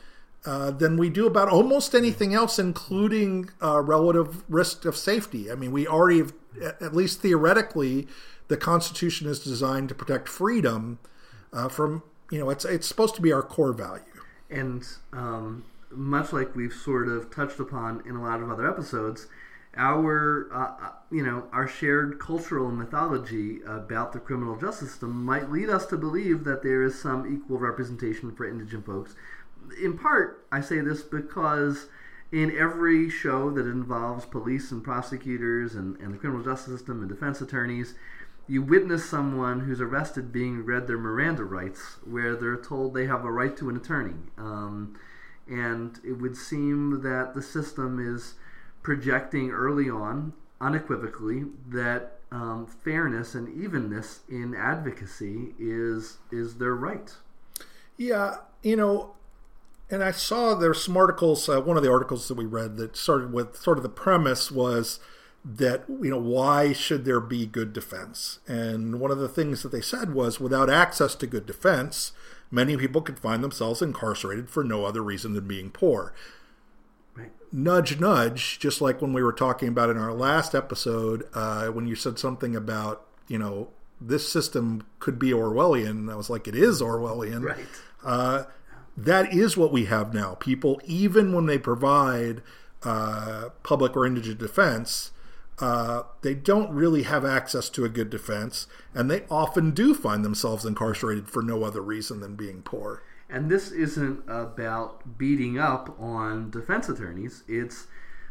uh, 0.45 0.71
than 0.71 0.97
we 0.97 1.09
do 1.11 1.27
about 1.27 1.49
almost 1.49 1.95
anything 1.95 2.35
else, 2.35 2.59
including 2.59 3.51
uh, 3.63 3.81
relative 3.81 4.45
risk 4.49 4.85
of 4.85 4.97
safety. 4.97 5.51
I 5.51 5.55
mean, 5.55 5.73
we 5.73 5.87
already, 5.87 6.19
have, 6.19 6.33
at 6.81 6.95
least 6.95 7.21
theoretically, 7.21 8.07
the 8.49 8.57
Constitution 8.57 9.29
is 9.29 9.39
designed 9.41 9.89
to 9.91 9.95
protect 9.95 10.29
freedom 10.29 10.99
uh, 11.53 11.69
from, 11.69 12.03
you 12.31 12.39
know, 12.39 12.51
it's 12.51 12.65
it's 12.65 12.87
supposed 12.87 13.15
to 13.17 13.23
be 13.23 13.33
our 13.33 13.43
core 13.43 13.73
value. 13.73 14.03
And 14.51 14.87
um, 15.13 15.65
much 15.91 16.33
like 16.33 16.57
we've 16.57 16.73
sort 16.73 17.09
of 17.09 17.31
touched 17.31 17.61
upon 17.61 18.03
in 18.07 18.17
a 18.17 18.23
lot 18.23 18.41
of 18.41 18.51
other 18.51 18.69
episodes, 18.69 19.27
our 19.77 20.49
uh, 20.53 20.87
uh, 20.87 20.91
you 21.11 21.23
know 21.23 21.45
our 21.53 21.69
shared 21.69 22.19
cultural 22.19 22.71
mythology 22.71 23.61
about 23.67 24.13
the 24.13 24.19
criminal 24.19 24.57
justice 24.57 24.91
system 24.91 25.25
might 25.25 25.51
lead 25.51 25.69
us 25.69 25.87
to 25.87 25.97
believe 25.97 26.45
that 26.45 26.63
there 26.63 26.83
is 26.83 27.01
some 27.01 27.33
equal 27.33 27.59
representation 27.59 28.33
for 28.35 28.49
indigent 28.49 28.87
folks. 28.87 29.15
In 29.83 29.99
part, 29.99 30.47
I 30.51 30.61
say 30.61 30.81
this 30.81 31.03
because 31.03 31.89
in 32.33 32.57
every 32.57 33.09
show 33.09 33.51
that 33.51 33.67
involves 33.67 34.27
police 34.27 34.71
and 34.71 34.83
prosecutors 34.83 35.75
and, 35.75 35.99
and 35.99 36.15
the 36.15 36.19
criminal 36.19 36.45
justice 36.45 36.75
system 36.75 37.01
and 37.01 37.09
defense 37.09 37.41
attorneys, 37.41 37.95
you 38.49 38.63
witness 38.63 39.09
someone 39.09 39.61
who's 39.61 39.81
arrested 39.81 40.33
being 40.33 40.65
read 40.65 40.87
their 40.87 40.99
Miranda 40.99 41.45
rights, 41.45 41.99
where 42.05 42.35
they're 42.35 42.57
told 42.57 42.95
they 42.95 43.07
have 43.07 43.25
a 43.25 43.31
right 43.31 43.57
to 43.59 43.69
an 43.69 43.77
attorney. 43.77 44.17
Um, 44.39 44.99
and 45.47 46.01
it 46.05 46.15
would 46.15 46.37
seem 46.37 47.03
that 47.03 47.35
the 47.35 47.43
system 47.43 47.99
is 48.01 48.35
projecting 48.83 49.51
early 49.51 49.91
on, 49.91 50.33
unequivocally, 50.61 51.45
that 51.69 52.19
um, 52.31 52.67
fairness 52.67 53.35
and 53.35 53.49
evenness 53.49 54.21
in 54.29 54.55
advocacy 54.55 55.55
is 55.59 56.19
is 56.31 56.57
their 56.57 56.75
right. 56.75 57.15
Yeah, 57.97 58.37
you 58.63 58.77
know, 58.77 59.15
and 59.91 60.03
I 60.03 60.11
saw 60.11 60.55
there's 60.55 60.83
some 60.83 60.97
articles. 60.97 61.49
Uh, 61.49 61.61
one 61.61 61.77
of 61.77 61.83
the 61.83 61.91
articles 61.91 62.29
that 62.29 62.35
we 62.35 62.45
read 62.45 62.77
that 62.77 62.97
started 62.97 63.33
with 63.33 63.57
sort 63.57 63.79
of 63.79 63.83
the 63.83 63.89
premise 63.89 64.51
was 64.51 65.01
that 65.45 65.85
you 65.89 66.11
know 66.11 66.19
why 66.19 66.73
should 66.73 67.05
there 67.05 67.21
be 67.21 67.47
good 67.47 67.73
defense? 67.73 68.41
And 68.47 69.01
one 69.01 69.11
of 69.11 69.19
the 69.19 69.29
things 69.29 69.63
that 69.63 69.73
they 69.73 69.81
said 69.81 70.13
was 70.15 70.41
without 70.41 70.69
access 70.71 71.15
to 71.17 71.27
good 71.27 71.47
defense, 71.47 72.13
many 72.51 72.77
people 72.77 73.01
could 73.03 73.19
find 73.19 73.43
themselves 73.43 73.81
incarcerated 73.83 74.51
for 74.51 74.65
no 74.65 74.85
other 74.85 75.03
reason 75.03 75.33
than 75.35 75.47
being 75.49 75.71
poor. 75.71 76.13
Right. 77.15 77.31
Nudge, 77.53 77.99
nudge. 78.01 78.59
Just 78.59 78.81
like 78.81 79.01
when 79.01 79.13
we 79.13 79.23
were 79.23 79.33
talking 79.33 79.69
about 79.69 79.91
in 79.91 79.97
our 79.97 80.13
last 80.13 80.55
episode, 80.55 81.27
uh, 81.35 81.67
when 81.69 81.87
you 81.87 81.95
said 81.95 82.19
something 82.19 82.55
about 82.57 83.07
you 83.29 83.39
know 83.39 83.69
this 84.01 84.31
system 84.31 84.85
could 85.01 85.19
be 85.19 85.31
Orwellian. 85.31 86.11
I 86.13 86.17
was 86.17 86.31
like, 86.31 86.47
it 86.47 86.55
is 86.55 86.81
Orwellian 86.81 87.43
Right. 87.45 87.67
uh, 88.05 88.45
that 88.97 89.33
is 89.33 89.57
what 89.57 89.73
we 89.73 89.87
have 89.87 90.13
now. 90.15 90.35
People, 90.35 90.81
even 90.85 91.33
when 91.33 91.47
they 91.47 91.59
provide 91.59 92.43
uh, 92.85 93.49
public 93.63 93.97
or 93.97 94.07
indigent 94.07 94.39
defense, 94.39 95.11
uh, 95.61 96.03
they 96.23 96.35
don't 96.35 96.71
really 96.71 97.03
have 97.03 97.25
access 97.25 97.69
to 97.71 97.85
a 97.85 97.89
good 97.89 98.11
defense, 98.11 98.67
and 98.95 99.11
they 99.11 99.25
often 99.31 99.73
do 99.73 99.95
find 99.95 100.25
themselves 100.25 100.65
incarcerated 100.65 101.29
for 101.29 101.43
no 101.43 101.65
other 101.65 101.81
reason 101.81 102.21
than 102.21 102.37
being 102.37 102.63
poor. 102.63 103.03
And 103.31 103.51
this 103.51 103.71
isn't 103.71 104.23
about 104.27 105.19
beating 105.19 105.59
up 105.59 105.99
on 106.01 106.51
defense 106.51 106.89
attorneys. 106.89 107.45
It's 107.47 107.87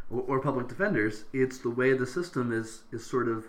or, 0.10 0.22
or 0.22 0.40
public 0.40 0.68
defenders. 0.68 1.26
It's 1.34 1.60
the 1.60 1.70
way 1.70 1.94
the 1.94 2.08
system 2.08 2.52
is 2.52 2.84
is 2.92 3.06
sort 3.06 3.28
of 3.28 3.48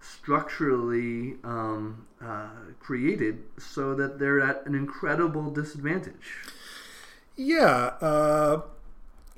structurally 0.00 1.36
um, 1.44 2.06
uh, 2.22 2.48
created 2.78 3.42
so 3.58 3.94
that 3.94 4.18
they're 4.18 4.40
at 4.40 4.64
an 4.66 4.74
incredible 4.74 5.50
disadvantage. 5.50 6.44
Yeah, 7.36 7.94
uh, 8.00 8.62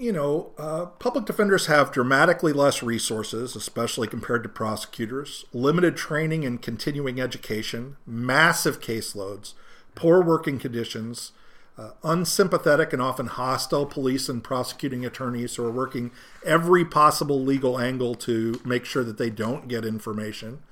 you 0.00 0.12
know, 0.12 0.52
uh, 0.56 0.86
public 0.86 1.26
defenders 1.26 1.66
have 1.66 1.92
dramatically 1.92 2.54
less 2.54 2.82
resources, 2.82 3.54
especially 3.54 4.08
compared 4.08 4.42
to 4.42 4.48
prosecutors, 4.48 5.44
limited 5.52 5.94
training 5.94 6.42
and 6.46 6.62
continuing 6.62 7.20
education, 7.20 7.98
massive 8.06 8.80
caseloads, 8.80 9.52
poor 9.94 10.22
working 10.22 10.58
conditions, 10.58 11.32
uh, 11.76 11.90
unsympathetic 12.02 12.94
and 12.94 13.02
often 13.02 13.26
hostile 13.26 13.84
police 13.84 14.30
and 14.30 14.42
prosecuting 14.42 15.04
attorneys 15.04 15.56
who 15.56 15.64
are 15.64 15.70
working 15.70 16.10
every 16.46 16.84
possible 16.84 17.44
legal 17.44 17.78
angle 17.78 18.14
to 18.14 18.58
make 18.64 18.86
sure 18.86 19.04
that 19.04 19.18
they 19.18 19.28
don't 19.30 19.68
get 19.68 19.84
information. 19.84 20.62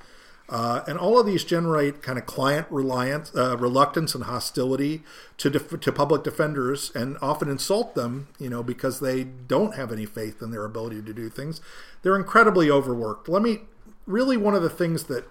Uh, 0.48 0.82
and 0.86 0.98
all 0.98 1.20
of 1.20 1.26
these 1.26 1.44
generate 1.44 2.02
kind 2.02 2.18
of 2.18 2.24
client 2.24 2.66
reliance, 2.70 3.30
uh, 3.36 3.56
reluctance 3.58 4.14
and 4.14 4.24
hostility 4.24 5.02
to 5.36 5.50
def- 5.50 5.80
to 5.80 5.92
public 5.92 6.22
defenders, 6.22 6.90
and 6.94 7.18
often 7.20 7.50
insult 7.50 7.94
them, 7.94 8.28
you 8.38 8.48
know, 8.48 8.62
because 8.62 9.00
they 9.00 9.24
don't 9.24 9.74
have 9.74 9.92
any 9.92 10.06
faith 10.06 10.40
in 10.40 10.50
their 10.50 10.64
ability 10.64 11.02
to 11.02 11.12
do 11.12 11.28
things. 11.28 11.60
They're 12.02 12.16
incredibly 12.16 12.70
overworked. 12.70 13.28
Let 13.28 13.42
me 13.42 13.60
really 14.06 14.38
one 14.38 14.54
of 14.54 14.62
the 14.62 14.70
things 14.70 15.04
that 15.04 15.28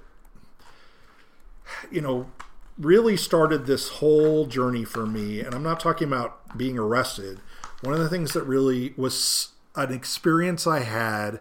you 1.92 2.00
know 2.00 2.30
really 2.78 3.18
started 3.18 3.66
this 3.66 3.90
whole 3.90 4.46
journey 4.46 4.86
for 4.86 5.08
me, 5.08 5.40
and 5.40 5.56
I'm 5.56 5.64
not 5.64 5.80
talking 5.80 6.08
about 6.08 6.56
being 6.56 6.78
arrested. 6.78 7.40
One 7.82 7.94
of 7.94 8.00
the 8.00 8.10
things 8.10 8.34
that 8.34 8.44
really 8.44 8.94
was 8.96 9.50
an 9.76 9.92
experience 9.92 10.68
I 10.68 10.82
had 10.82 11.40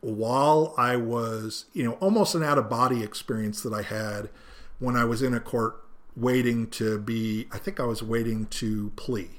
while 0.00 0.74
I 0.78 0.96
was, 0.96 1.64
you 1.72 1.84
know, 1.84 1.92
almost 1.94 2.34
an 2.34 2.42
out 2.42 2.58
of 2.58 2.68
body 2.68 3.02
experience 3.02 3.62
that 3.62 3.72
I 3.72 3.82
had 3.82 4.30
when 4.78 4.96
I 4.96 5.04
was 5.04 5.22
in 5.22 5.34
a 5.34 5.40
court 5.40 5.82
waiting 6.16 6.68
to 6.70 6.98
be, 6.98 7.46
I 7.52 7.58
think 7.58 7.80
I 7.80 7.84
was 7.84 8.02
waiting 8.02 8.46
to 8.46 8.90
plea. 8.96 9.30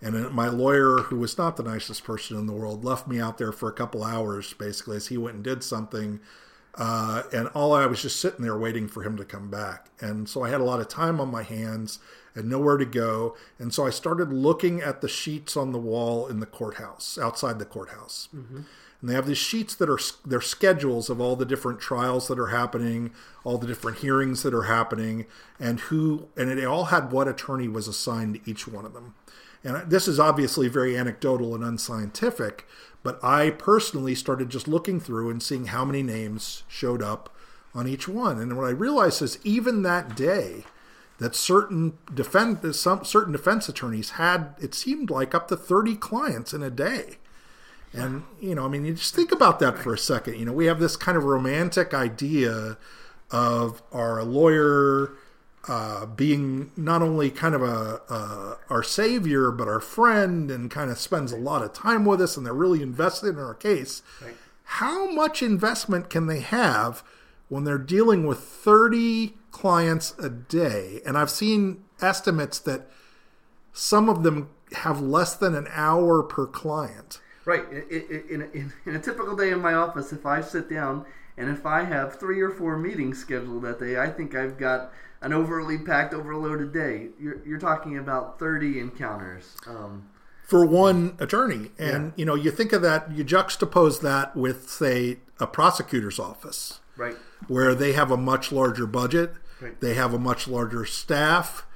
And 0.00 0.30
my 0.32 0.48
lawyer, 0.48 0.98
who 0.98 1.16
was 1.16 1.38
not 1.38 1.56
the 1.56 1.62
nicest 1.62 2.04
person 2.04 2.36
in 2.36 2.46
the 2.46 2.52
world, 2.52 2.84
left 2.84 3.06
me 3.06 3.20
out 3.20 3.38
there 3.38 3.52
for 3.52 3.68
a 3.68 3.72
couple 3.72 4.02
hours 4.02 4.52
basically 4.54 4.96
as 4.96 5.06
he 5.08 5.16
went 5.16 5.36
and 5.36 5.44
did 5.44 5.62
something. 5.62 6.20
Uh, 6.74 7.22
and 7.32 7.48
all 7.48 7.72
I 7.74 7.86
was 7.86 8.02
just 8.02 8.18
sitting 8.20 8.42
there 8.42 8.58
waiting 8.58 8.88
for 8.88 9.02
him 9.02 9.16
to 9.18 9.24
come 9.24 9.50
back. 9.50 9.90
And 10.00 10.28
so 10.28 10.42
I 10.42 10.48
had 10.48 10.60
a 10.60 10.64
lot 10.64 10.80
of 10.80 10.88
time 10.88 11.20
on 11.20 11.30
my 11.30 11.42
hands 11.42 11.98
and 12.34 12.48
nowhere 12.48 12.76
to 12.76 12.84
go. 12.84 13.36
And 13.58 13.72
so 13.72 13.86
I 13.86 13.90
started 13.90 14.32
looking 14.32 14.80
at 14.80 15.00
the 15.00 15.08
sheets 15.08 15.56
on 15.56 15.72
the 15.72 15.78
wall 15.78 16.26
in 16.26 16.40
the 16.40 16.46
courthouse, 16.46 17.18
outside 17.20 17.58
the 17.58 17.64
courthouse. 17.64 18.28
Mm-hmm. 18.34 18.60
and 19.00 19.10
they 19.10 19.14
have 19.14 19.26
these 19.26 19.38
sheets 19.38 19.74
that 19.74 19.90
are 19.90 19.98
their 20.24 20.40
schedules 20.40 21.10
of 21.10 21.20
all 21.20 21.36
the 21.36 21.44
different 21.44 21.80
trials 21.80 22.28
that 22.28 22.38
are 22.38 22.48
happening, 22.48 23.12
all 23.44 23.58
the 23.58 23.66
different 23.66 23.98
hearings 23.98 24.42
that 24.42 24.54
are 24.54 24.62
happening, 24.62 25.26
and 25.58 25.80
who 25.80 26.28
and 26.36 26.50
it 26.50 26.64
all 26.64 26.86
had 26.86 27.12
what 27.12 27.28
attorney 27.28 27.68
was 27.68 27.88
assigned 27.88 28.34
to 28.34 28.50
each 28.50 28.66
one 28.68 28.84
of 28.84 28.94
them. 28.94 29.14
And 29.64 29.90
this 29.90 30.08
is 30.08 30.18
obviously 30.18 30.68
very 30.68 30.96
anecdotal 30.96 31.54
and 31.54 31.62
unscientific, 31.62 32.66
but 33.02 33.22
I 33.22 33.50
personally 33.50 34.14
started 34.14 34.50
just 34.50 34.68
looking 34.68 35.00
through 35.00 35.30
and 35.30 35.42
seeing 35.42 35.66
how 35.66 35.84
many 35.84 36.02
names 36.02 36.62
showed 36.68 37.02
up 37.02 37.34
on 37.74 37.86
each 37.88 38.08
one. 38.08 38.38
And 38.38 38.56
what 38.56 38.66
I 38.66 38.70
realized 38.70 39.22
is 39.22 39.38
even 39.44 39.82
that 39.82 40.16
day, 40.16 40.64
that 41.22 41.34
certain 41.34 41.98
defense 42.12 42.78
some 42.78 43.04
certain 43.04 43.32
defense 43.32 43.68
attorneys 43.68 44.10
had 44.10 44.54
it 44.60 44.74
seemed 44.74 45.10
like 45.10 45.34
up 45.34 45.48
to 45.48 45.56
30 45.56 45.96
clients 45.96 46.52
in 46.52 46.62
a 46.62 46.70
day. 46.70 47.16
And 47.92 48.24
you 48.40 48.54
know, 48.54 48.64
I 48.64 48.68
mean, 48.68 48.84
you 48.84 48.94
just 48.94 49.14
think 49.14 49.32
about 49.32 49.58
that 49.60 49.78
for 49.78 49.92
a 49.92 49.98
second. 49.98 50.38
You 50.38 50.46
know, 50.46 50.52
we 50.52 50.66
have 50.66 50.80
this 50.80 50.96
kind 50.96 51.16
of 51.16 51.24
romantic 51.24 51.92
idea 51.92 52.78
of 53.30 53.82
our 53.92 54.22
lawyer 54.22 55.12
uh, 55.68 56.06
being 56.06 56.70
not 56.76 57.02
only 57.02 57.30
kind 57.30 57.54
of 57.54 57.62
a, 57.62 58.00
a, 58.12 58.58
our 58.68 58.82
savior 58.82 59.50
but 59.50 59.68
our 59.68 59.80
friend 59.80 60.50
and 60.50 60.70
kind 60.70 60.90
of 60.90 60.98
spends 60.98 61.30
a 61.30 61.36
lot 61.36 61.62
of 61.62 61.72
time 61.72 62.04
with 62.04 62.20
us 62.20 62.36
and 62.36 62.44
they're 62.44 62.52
really 62.52 62.82
invested 62.82 63.28
in 63.28 63.38
our 63.38 63.54
case 63.54 64.02
right. 64.20 64.34
how 64.64 65.08
much 65.12 65.40
investment 65.40 66.10
can 66.10 66.26
they 66.26 66.40
have 66.40 67.04
when 67.48 67.62
they're 67.62 67.78
dealing 67.78 68.26
with 68.26 68.40
30 68.40 69.34
clients 69.52 70.18
a 70.18 70.28
day 70.28 71.00
and 71.06 71.16
i've 71.16 71.30
seen 71.30 71.84
estimates 72.00 72.58
that 72.58 72.88
some 73.72 74.08
of 74.08 74.22
them 74.22 74.50
have 74.72 75.00
less 75.00 75.34
than 75.36 75.54
an 75.54 75.68
hour 75.70 76.22
per 76.22 76.46
client 76.46 77.20
right 77.44 77.64
in, 77.70 78.20
in, 78.28 78.42
in, 78.52 78.72
in 78.84 78.96
a 78.96 78.98
typical 78.98 79.36
day 79.36 79.50
in 79.50 79.60
my 79.60 79.74
office 79.74 80.12
if 80.12 80.26
i 80.26 80.40
sit 80.40 80.68
down 80.68 81.04
and 81.36 81.48
if 81.48 81.64
i 81.64 81.84
have 81.84 82.18
three 82.18 82.40
or 82.40 82.50
four 82.50 82.76
meetings 82.76 83.18
scheduled 83.18 83.62
that 83.62 83.78
day 83.78 84.00
i 84.00 84.08
think 84.08 84.34
i've 84.34 84.58
got 84.58 84.90
an 85.22 85.32
overly 85.32 85.78
packed, 85.78 86.12
overloaded 86.12 86.72
day. 86.72 87.08
You're, 87.18 87.40
you're 87.46 87.58
talking 87.58 87.96
about 87.96 88.38
30 88.38 88.80
encounters. 88.80 89.56
Um, 89.66 90.08
for 90.42 90.66
one 90.66 91.16
attorney. 91.20 91.70
And, 91.78 92.06
yeah. 92.06 92.10
you 92.16 92.24
know, 92.24 92.34
you 92.34 92.50
think 92.50 92.72
of 92.72 92.82
that, 92.82 93.10
you 93.12 93.24
juxtapose 93.24 94.00
that 94.02 94.36
with, 94.36 94.68
say, 94.68 95.18
a 95.38 95.46
prosecutor's 95.46 96.18
office. 96.18 96.80
Right. 96.96 97.16
Where 97.46 97.74
they 97.74 97.92
have 97.92 98.10
a 98.10 98.16
much 98.16 98.52
larger 98.52 98.86
budget, 98.86 99.32
right. 99.62 99.80
they 99.80 99.94
have 99.94 100.12
a 100.12 100.18
much 100.18 100.48
larger 100.48 100.84
staff, 100.84 101.66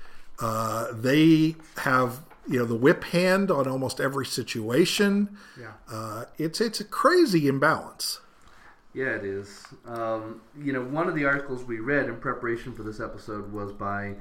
uh, 0.41 0.89
they 0.93 1.57
have 1.79 2.23
you 2.49 2.59
know 2.59 2.65
the 2.65 2.77
whip 2.77 3.05
hand 3.05 3.51
on 3.51 3.67
almost 3.67 4.01
every 4.01 4.27
situation. 4.27 5.37
Yeah, 5.59 5.73
uh, 5.91 6.25
it's 6.39 6.61
it's 6.61 6.81
a 6.81 6.85
crazy 6.85 7.49
imbalance. 7.49 8.21
Yeah, 8.95 9.15
it 9.17 9.25
is. 9.25 9.67
Um, 9.85 10.41
you 10.59 10.73
know, 10.73 10.83
one 10.83 11.07
of 11.07 11.15
the 11.15 11.27
articles 11.27 11.65
we 11.65 11.81
read 11.81 12.09
in 12.09 12.17
preparation 12.17 12.73
for 12.73 12.83
this 12.83 12.99
episode 12.99 13.53
was 13.53 13.71
by 13.71 14.15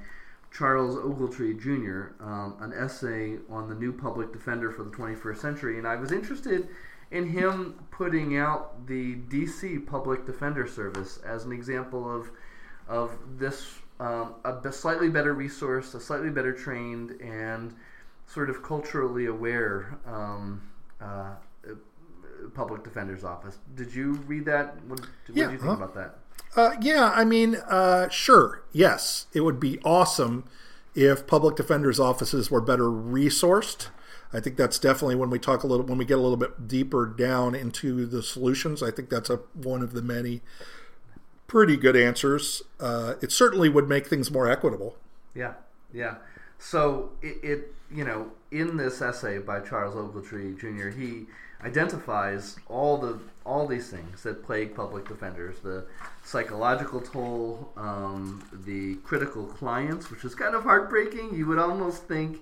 Charles 0.52 0.96
Ogletree 0.98 1.60
Jr., 1.60 2.24
um, 2.24 2.58
an 2.60 2.74
essay 2.74 3.38
on 3.50 3.68
the 3.68 3.76
new 3.76 3.92
public 3.92 4.32
defender 4.32 4.72
for 4.72 4.84
the 4.84 4.92
21st 4.92 5.38
century. 5.38 5.78
And 5.78 5.88
I 5.88 5.96
was 5.96 6.12
interested 6.12 6.70
in 7.12 7.30
him 7.30 7.76
putting 7.92 8.38
out 8.38 8.88
the 8.88 9.16
DC 9.16 9.86
Public 9.86 10.26
Defender 10.26 10.68
Service 10.68 11.20
as 11.26 11.46
an 11.46 11.52
example 11.52 12.10
of, 12.14 12.32
of 12.88 13.18
this 13.38 13.80
um, 14.00 14.36
a 14.44 14.72
slightly 14.72 15.10
better 15.10 15.34
resource, 15.34 15.94
a 15.94 16.00
slightly 16.00 16.30
better 16.30 16.52
trained, 16.52 17.12
and 17.22 17.74
sort 18.28 18.50
of 18.50 18.62
culturally 18.62 19.28
aware 19.28 19.98
um, 20.06 20.62
uh, 21.00 21.36
public 22.54 22.84
defender's 22.84 23.24
office. 23.24 23.58
Did 23.76 23.94
you 23.94 24.14
read 24.28 24.46
that? 24.46 24.76
What, 24.86 25.00
what 25.00 25.10
yeah, 25.34 25.46
did 25.46 25.54
you 25.54 25.58
think 25.60 25.70
huh? 25.70 25.84
about 25.84 25.96
that? 25.96 26.16
Uh, 26.56 26.76
yeah, 26.82 27.12
I 27.14 27.26
mean, 27.26 27.56
uh, 27.68 28.10
sure, 28.10 28.64
yes, 28.72 29.28
it 29.34 29.42
would 29.42 29.60
be 29.60 29.80
awesome 29.84 30.46
if 30.94 31.28
public 31.28 31.56
defenders' 31.56 32.00
offices 32.00 32.50
were 32.50 32.62
better 32.62 32.86
resourced. 32.86 33.88
I 34.34 34.40
think 34.40 34.58
that's 34.58 34.80
definitely 34.80 35.16
when 35.16 35.30
we 35.30 35.40
talk 35.40 35.64
a 35.64 35.68
little 35.68 35.86
when 35.86 35.98
we 35.98 36.04
get 36.06 36.18
a 36.18 36.22
little 36.22 36.38
bit 36.38 36.68
deeper 36.68 37.06
down 37.06 37.56
into 37.56 38.06
the 38.06 38.22
solutions. 38.22 38.84
I 38.84 38.92
think 38.92 39.10
that's 39.10 39.30
a 39.30 39.38
one 39.54 39.82
of 39.82 39.94
the 39.94 40.02
many 40.02 40.42
pretty 41.48 41.78
good 41.78 41.96
answers. 41.96 42.64
Uh, 42.80 43.16
it 43.22 43.32
certainly 43.32 43.70
would 43.70 43.88
make 43.88 44.08
things 44.08 44.32
more 44.32 44.50
equitable. 44.50 44.98
Yeah, 45.34 45.54
yeah. 45.94 46.16
So 46.60 47.12
it, 47.22 47.38
it 47.44 47.74
you 47.92 48.04
know 48.04 48.32
in 48.52 48.78
this 48.78 49.02
essay 49.02 49.38
by 49.38 49.60
Charles 49.60 49.96
Ogletree 49.96 50.60
Jr. 50.60 50.90
he 50.98 51.26
identifies 51.64 52.58
all 52.68 52.98
the 52.98 53.20
all 53.46 53.68
these 53.68 53.90
things 53.90 54.24
that 54.24 54.44
plague 54.44 54.76
public 54.76 55.08
defenders: 55.08 55.60
the 55.60 55.86
psychological 56.24 57.02
toll, 57.02 57.72
um, 57.78 58.44
the 58.66 58.96
critical 59.04 59.46
clients, 59.46 60.10
which 60.10 60.24
is 60.26 60.34
kind 60.34 60.56
of 60.56 60.64
heartbreaking. 60.64 61.36
You 61.36 61.46
would 61.48 61.60
almost 61.60 62.04
think 62.04 62.42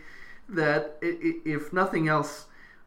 that 0.49 0.97
if 1.01 1.73
nothing 1.73 2.07
else, 2.07 2.45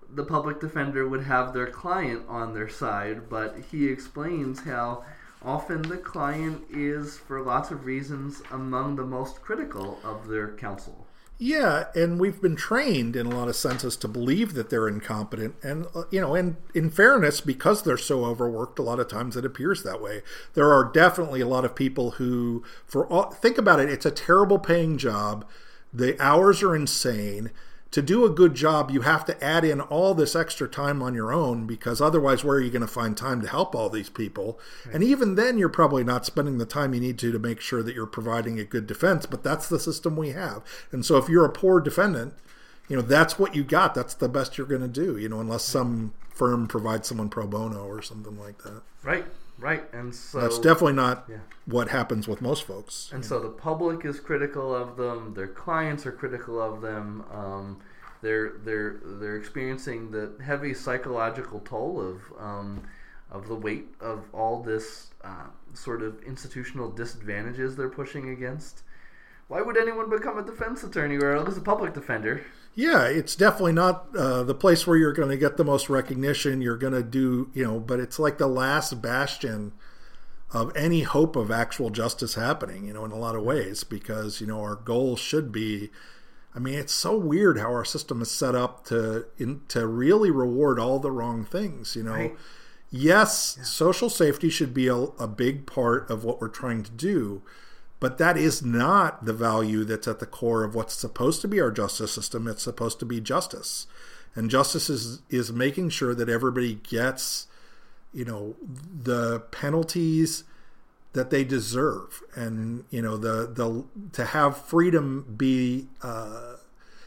the 0.08 0.24
public 0.24 0.60
defender 0.60 1.08
would 1.08 1.24
have 1.24 1.52
their 1.52 1.66
client 1.66 2.22
on 2.28 2.54
their 2.54 2.68
side, 2.68 3.28
but 3.28 3.56
he 3.70 3.88
explains 3.88 4.60
how 4.60 5.04
often 5.42 5.82
the 5.82 5.96
client 5.96 6.62
is, 6.70 7.18
for 7.18 7.40
lots 7.40 7.70
of 7.70 7.84
reasons, 7.84 8.42
among 8.50 8.96
the 8.96 9.04
most 9.04 9.42
critical 9.42 9.98
of 10.04 10.28
their 10.28 10.48
counsel. 10.56 11.06
Yeah, 11.38 11.88
and 11.94 12.18
we've 12.18 12.40
been 12.40 12.56
trained 12.56 13.14
in 13.14 13.26
a 13.26 13.36
lot 13.36 13.48
of 13.48 13.56
senses 13.56 13.94
to 13.98 14.08
believe 14.08 14.54
that 14.54 14.70
they're 14.70 14.88
incompetent, 14.88 15.56
and 15.62 15.86
uh, 15.94 16.04
you 16.10 16.18
know, 16.18 16.34
and 16.34 16.56
in 16.74 16.88
fairness, 16.88 17.42
because 17.42 17.82
they're 17.82 17.98
so 17.98 18.24
overworked, 18.24 18.78
a 18.78 18.82
lot 18.82 19.00
of 19.00 19.08
times 19.08 19.36
it 19.36 19.44
appears 19.44 19.82
that 19.82 20.00
way. 20.00 20.22
There 20.54 20.72
are 20.72 20.90
definitely 20.90 21.42
a 21.42 21.48
lot 21.48 21.66
of 21.66 21.74
people 21.74 22.12
who, 22.12 22.64
for 22.86 23.06
all, 23.08 23.30
think 23.30 23.58
about 23.58 23.80
it, 23.80 23.90
it's 23.90 24.06
a 24.06 24.10
terrible 24.10 24.58
paying 24.58 24.96
job. 24.96 25.44
The 25.92 26.18
hours 26.20 26.62
are 26.62 26.74
insane 26.74 27.50
to 27.92 28.02
do 28.02 28.24
a 28.24 28.30
good 28.30 28.54
job, 28.54 28.90
you 28.90 29.02
have 29.02 29.24
to 29.26 29.44
add 29.44 29.64
in 29.64 29.80
all 29.80 30.12
this 30.14 30.36
extra 30.36 30.68
time 30.68 31.02
on 31.02 31.14
your 31.14 31.32
own 31.32 31.66
because 31.66 32.00
otherwise, 32.00 32.44
where 32.44 32.58
are 32.58 32.60
you 32.60 32.70
going 32.70 32.82
to 32.82 32.88
find 32.88 33.16
time 33.16 33.40
to 33.42 33.48
help 33.48 33.74
all 33.74 33.88
these 33.88 34.10
people? 34.10 34.58
Right. 34.84 34.96
And 34.96 35.04
even 35.04 35.34
then, 35.34 35.56
you're 35.56 35.68
probably 35.68 36.04
not 36.04 36.26
spending 36.26 36.58
the 36.58 36.66
time 36.66 36.94
you 36.94 37.00
need 37.00 37.18
to 37.20 37.32
to 37.32 37.38
make 37.38 37.60
sure 37.60 37.82
that 37.82 37.94
you're 37.94 38.06
providing 38.06 38.58
a 38.58 38.64
good 38.64 38.86
defense. 38.86 39.24
But 39.24 39.42
that's 39.42 39.68
the 39.68 39.78
system 39.78 40.16
we 40.16 40.30
have. 40.30 40.62
And 40.92 41.06
so, 41.06 41.16
if 41.16 41.28
you're 41.28 41.44
a 41.44 41.52
poor 41.52 41.80
defendant, 41.80 42.34
you 42.88 42.96
know 42.96 43.02
that's 43.02 43.38
what 43.38 43.54
you 43.54 43.64
got. 43.64 43.94
That's 43.94 44.14
the 44.14 44.28
best 44.28 44.58
you're 44.58 44.66
going 44.66 44.82
to 44.82 44.88
do. 44.88 45.16
You 45.16 45.28
know, 45.28 45.40
unless 45.40 45.64
some 45.64 46.12
firm 46.28 46.68
provides 46.68 47.08
someone 47.08 47.28
pro 47.28 47.46
bono 47.46 47.86
or 47.86 48.02
something 48.02 48.38
like 48.38 48.58
that. 48.62 48.82
Right. 49.02 49.24
Right, 49.58 49.84
and 49.92 50.14
so 50.14 50.40
that's 50.40 50.58
definitely 50.58 50.92
not 50.92 51.24
yeah. 51.30 51.38
what 51.64 51.88
happens 51.88 52.28
with 52.28 52.42
most 52.42 52.64
folks. 52.64 53.10
And 53.12 53.24
so 53.24 53.40
the 53.40 53.48
public 53.48 54.04
is 54.04 54.20
critical 54.20 54.74
of 54.74 54.96
them. 54.96 55.32
Their 55.32 55.48
clients 55.48 56.04
are 56.04 56.12
critical 56.12 56.60
of 56.60 56.82
them. 56.82 57.24
Um, 57.32 57.80
they're 58.20 58.52
they're 58.64 59.00
they're 59.02 59.36
experiencing 59.36 60.10
the 60.10 60.32
heavy 60.44 60.74
psychological 60.74 61.60
toll 61.60 62.00
of 62.00 62.20
um, 62.38 62.82
of 63.30 63.48
the 63.48 63.54
weight 63.54 63.88
of 64.00 64.24
all 64.34 64.62
this 64.62 65.10
uh, 65.24 65.46
sort 65.72 66.02
of 66.02 66.22
institutional 66.24 66.90
disadvantages 66.90 67.76
they're 67.76 67.88
pushing 67.88 68.30
against. 68.30 68.82
Why 69.48 69.62
would 69.62 69.76
anyone 69.76 70.10
become 70.10 70.38
a 70.38 70.42
defense 70.42 70.82
attorney 70.82 71.16
or 71.16 71.36
at 71.36 71.44
least 71.46 71.58
a 71.58 71.62
public 71.62 71.94
defender? 71.94 72.44
Yeah, 72.76 73.04
it's 73.04 73.34
definitely 73.34 73.72
not 73.72 74.14
uh, 74.14 74.42
the 74.42 74.54
place 74.54 74.86
where 74.86 74.98
you're 74.98 75.14
going 75.14 75.30
to 75.30 75.38
get 75.38 75.56
the 75.56 75.64
most 75.64 75.88
recognition. 75.88 76.60
You're 76.60 76.76
going 76.76 76.92
to 76.92 77.02
do, 77.02 77.50
you 77.54 77.64
know, 77.64 77.80
but 77.80 78.00
it's 78.00 78.18
like 78.18 78.36
the 78.36 78.46
last 78.46 79.00
bastion 79.00 79.72
of 80.52 80.76
any 80.76 81.00
hope 81.00 81.36
of 81.36 81.50
actual 81.50 81.88
justice 81.88 82.34
happening, 82.34 82.86
you 82.86 82.92
know, 82.92 83.06
in 83.06 83.12
a 83.12 83.16
lot 83.16 83.34
of 83.34 83.42
ways, 83.42 83.82
because, 83.82 84.42
you 84.42 84.46
know, 84.46 84.60
our 84.60 84.76
goal 84.76 85.16
should 85.16 85.50
be. 85.50 85.90
I 86.54 86.58
mean, 86.58 86.74
it's 86.74 86.92
so 86.92 87.16
weird 87.16 87.58
how 87.58 87.72
our 87.72 87.84
system 87.84 88.20
is 88.20 88.30
set 88.30 88.54
up 88.54 88.84
to 88.86 89.26
in, 89.38 89.62
to 89.68 89.86
really 89.86 90.30
reward 90.30 90.78
all 90.78 90.98
the 90.98 91.10
wrong 91.10 91.46
things. 91.46 91.96
You 91.96 92.02
know, 92.02 92.12
right. 92.12 92.36
yes, 92.90 93.56
yeah. 93.58 93.64
social 93.64 94.10
safety 94.10 94.50
should 94.50 94.74
be 94.74 94.86
a, 94.86 94.96
a 94.96 95.26
big 95.26 95.66
part 95.66 96.10
of 96.10 96.24
what 96.24 96.42
we're 96.42 96.48
trying 96.48 96.82
to 96.82 96.90
do, 96.90 97.42
but 98.06 98.18
that 98.18 98.36
is 98.36 98.64
not 98.64 99.24
the 99.24 99.32
value 99.32 99.82
that's 99.82 100.06
at 100.06 100.20
the 100.20 100.26
core 100.26 100.62
of 100.62 100.76
what's 100.76 100.94
supposed 100.94 101.40
to 101.40 101.48
be 101.48 101.60
our 101.60 101.72
justice 101.72 102.12
system. 102.12 102.46
It's 102.46 102.62
supposed 102.62 103.00
to 103.00 103.04
be 103.04 103.20
justice. 103.20 103.88
And 104.36 104.48
justice 104.48 104.88
is, 104.88 105.22
is 105.28 105.52
making 105.52 105.88
sure 105.90 106.14
that 106.14 106.28
everybody 106.28 106.76
gets, 106.76 107.48
you 108.12 108.24
know, 108.24 108.54
the 108.62 109.40
penalties 109.50 110.44
that 111.14 111.30
they 111.30 111.42
deserve. 111.42 112.22
And, 112.36 112.84
you 112.90 113.02
know, 113.02 113.16
the, 113.16 113.48
the 113.52 113.84
to 114.12 114.26
have 114.26 114.56
freedom 114.56 115.34
be 115.36 115.88
uh, 116.00 116.58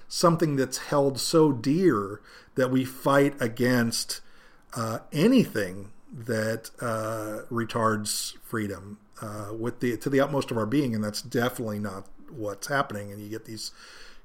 something 0.10 0.58
that's 0.58 0.80
held 0.80 1.18
so 1.18 1.54
dear 1.54 2.20
that 2.56 2.72
we 2.72 2.84
fight 2.84 3.42
against 3.42 4.20
uh, 4.76 5.00
anything 5.14 5.94
that 6.12 6.72
uh, 6.82 7.48
retards 7.50 8.38
freedom 8.44 8.98
uh, 9.22 9.54
with 9.54 9.80
the 9.80 9.98
to 9.98 10.10
the 10.10 10.20
utmost 10.20 10.52
of 10.52 10.58
our 10.58 10.66
being, 10.66 10.96
and 10.96 11.04
that's 11.04 11.22
definitely 11.22 11.80
not 11.80 12.08
what's 12.30 12.68
happening. 12.68 13.12
And 13.12 13.22
you 13.22 13.30
get 13.30 13.46
these, 13.46 13.72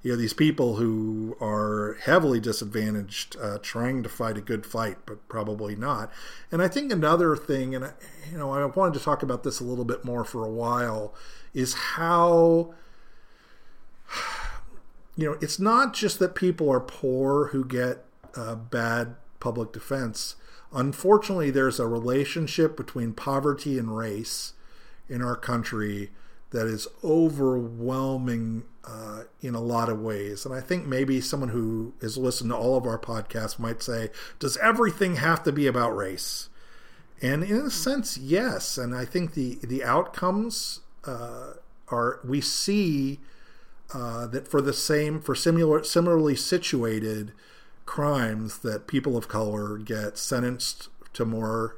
you 0.04 0.12
know 0.12 0.16
these 0.16 0.34
people 0.34 0.76
who 0.76 1.36
are 1.40 1.96
heavily 2.02 2.38
disadvantaged 2.38 3.36
uh, 3.40 3.58
trying 3.62 4.02
to 4.04 4.08
fight 4.08 4.36
a 4.36 4.42
good 4.42 4.64
fight 4.64 4.98
but 5.06 5.26
probably 5.28 5.74
not 5.74 6.12
and 6.52 6.62
i 6.62 6.68
think 6.68 6.92
another 6.92 7.34
thing 7.34 7.74
and 7.74 7.92
you 8.30 8.38
know 8.38 8.52
i 8.52 8.64
wanted 8.66 8.94
to 8.94 9.04
talk 9.04 9.22
about 9.22 9.42
this 9.42 9.58
a 9.60 9.64
little 9.64 9.84
bit 9.84 10.04
more 10.04 10.22
for 10.22 10.44
a 10.44 10.50
while 10.50 11.14
is 11.54 11.74
how 11.74 12.74
you 15.16 15.24
know 15.24 15.38
it's 15.40 15.58
not 15.58 15.94
just 15.94 16.18
that 16.18 16.34
people 16.34 16.70
are 16.70 16.80
poor 16.80 17.46
who 17.46 17.64
get 17.64 18.04
uh, 18.36 18.54
bad 18.54 19.16
public 19.40 19.72
defense 19.72 20.36
unfortunately 20.72 21.50
there's 21.50 21.80
a 21.80 21.86
relationship 21.88 22.76
between 22.76 23.14
poverty 23.14 23.78
and 23.78 23.96
race 23.96 24.52
in 25.08 25.22
our 25.22 25.36
country 25.36 26.10
that 26.50 26.66
is 26.66 26.86
overwhelming 27.02 28.62
uh, 28.84 29.24
in 29.40 29.54
a 29.54 29.60
lot 29.60 29.88
of 29.88 30.00
ways. 30.00 30.46
And 30.46 30.54
I 30.54 30.60
think 30.60 30.86
maybe 30.86 31.20
someone 31.20 31.48
who 31.48 31.94
has 32.00 32.16
listened 32.16 32.50
to 32.50 32.56
all 32.56 32.76
of 32.76 32.86
our 32.86 32.98
podcasts 32.98 33.58
might 33.58 33.82
say, 33.82 34.10
Does 34.38 34.56
everything 34.58 35.16
have 35.16 35.42
to 35.44 35.52
be 35.52 35.66
about 35.66 35.96
race? 35.96 36.48
And 37.20 37.42
in 37.42 37.56
a 37.56 37.70
sense, 37.70 38.18
yes. 38.18 38.78
And 38.78 38.94
I 38.94 39.04
think 39.04 39.34
the, 39.34 39.58
the 39.62 39.82
outcomes 39.82 40.80
uh, 41.04 41.54
are 41.88 42.20
we 42.24 42.40
see 42.40 43.20
uh, 43.92 44.26
that 44.26 44.48
for 44.48 44.60
the 44.60 44.72
same, 44.72 45.20
for 45.20 45.34
similar, 45.34 45.82
similarly 45.84 46.36
situated 46.36 47.32
crimes, 47.86 48.58
that 48.58 48.86
people 48.86 49.16
of 49.16 49.28
color 49.28 49.78
get 49.78 50.18
sentenced 50.18 50.88
to 51.14 51.24
more, 51.24 51.76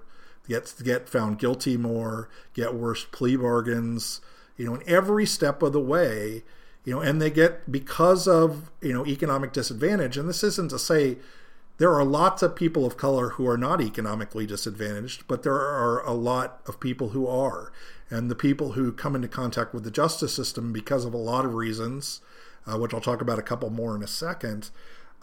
get, 0.48 0.74
get 0.82 1.08
found 1.08 1.38
guilty 1.38 1.76
more, 1.76 2.28
get 2.54 2.74
worse 2.74 3.04
plea 3.04 3.36
bargains 3.36 4.20
you 4.56 4.64
know, 4.66 4.74
in 4.74 4.88
every 4.88 5.26
step 5.26 5.62
of 5.62 5.72
the 5.72 5.80
way, 5.80 6.42
you 6.84 6.94
know, 6.94 7.00
and 7.00 7.20
they 7.20 7.30
get 7.30 7.70
because 7.70 8.26
of, 8.26 8.70
you 8.80 8.92
know, 8.92 9.06
economic 9.06 9.52
disadvantage. 9.52 10.16
And 10.16 10.28
this 10.28 10.42
isn't 10.42 10.70
to 10.70 10.78
say 10.78 11.18
there 11.78 11.92
are 11.92 12.04
lots 12.04 12.42
of 12.42 12.56
people 12.56 12.86
of 12.86 12.96
color 12.96 13.30
who 13.30 13.46
are 13.48 13.58
not 13.58 13.80
economically 13.80 14.46
disadvantaged, 14.46 15.26
but 15.28 15.42
there 15.42 15.54
are 15.54 16.04
a 16.06 16.12
lot 16.12 16.60
of 16.66 16.80
people 16.80 17.10
who 17.10 17.26
are. 17.26 17.72
And 18.08 18.30
the 18.30 18.36
people 18.36 18.72
who 18.72 18.92
come 18.92 19.14
into 19.16 19.28
contact 19.28 19.74
with 19.74 19.84
the 19.84 19.90
justice 19.90 20.34
system 20.34 20.72
because 20.72 21.04
of 21.04 21.12
a 21.12 21.18
lot 21.18 21.44
of 21.44 21.54
reasons, 21.54 22.20
uh, 22.66 22.78
which 22.78 22.94
I'll 22.94 23.00
talk 23.00 23.20
about 23.20 23.38
a 23.38 23.42
couple 23.42 23.68
more 23.68 23.94
in 23.96 24.02
a 24.02 24.08
second, 24.08 24.70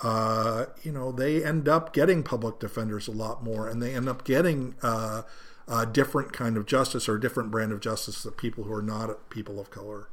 uh, 0.03 0.65
you 0.83 0.91
know, 0.91 1.11
they 1.11 1.43
end 1.43 1.67
up 1.67 1.93
getting 1.93 2.23
public 2.23 2.59
defenders 2.59 3.07
a 3.07 3.11
lot 3.11 3.43
more, 3.43 3.67
and 3.67 3.81
they 3.81 3.95
end 3.95 4.09
up 4.09 4.25
getting 4.25 4.75
uh, 4.83 5.23
a 5.67 5.85
different 5.85 6.33
kind 6.33 6.57
of 6.57 6.65
justice 6.65 7.07
or 7.07 7.15
a 7.15 7.21
different 7.21 7.49
brand 7.49 7.71
of 7.71 7.79
justice 7.79 8.21
that 8.23 8.35
people 8.37 8.65
who 8.65 8.73
are 8.73 8.81
not 8.81 9.29
people 9.29 9.59
of 9.59 9.71
color 9.71 10.09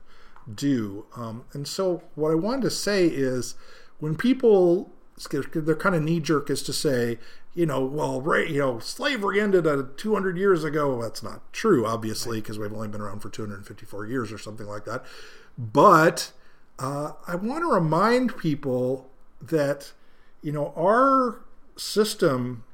do. 0.53 1.07
Um, 1.17 1.45
and 1.53 1.67
so, 1.67 2.05
what 2.15 2.31
I 2.31 2.37
wanted 2.37 2.63
to 2.63 2.71
say 2.71 3.07
is 3.07 3.57
when 3.99 4.17
people 4.17 4.93
they're 5.29 5.75
kind 5.75 5.95
of 5.95 6.03
knee 6.03 6.21
jerk 6.21 6.49
is 6.49 6.63
to 6.63 6.73
say, 6.73 7.19
you 7.53 7.67
know, 7.67 7.85
well, 7.85 8.23
right, 8.23 8.49
you 8.49 8.59
know, 8.59 8.79
slavery 8.79 9.41
ended 9.41 9.67
uh, 9.67 9.83
200 9.97 10.39
years 10.39 10.65
ago. 10.65 11.03
That's 11.03 11.23
not 11.23 11.53
true, 11.53 11.85
obviously, 11.85 12.41
because 12.41 12.59
we've 12.59 12.73
only 12.73 12.89
been 12.89 13.01
around 13.01 13.21
for 13.21 13.29
254 13.29 14.07
years 14.07 14.33
or 14.33 14.39
something 14.39 14.67
like 14.67 14.85
that. 14.85 15.05
But 15.59 16.33
uh, 16.79 17.13
I 17.27 17.35
want 17.35 17.63
to 17.63 17.67
remind 17.67 18.39
people 18.39 19.10
that, 19.41 19.93
you 20.43 20.53
know, 20.53 20.73
our 20.77 21.41
system 21.77 22.65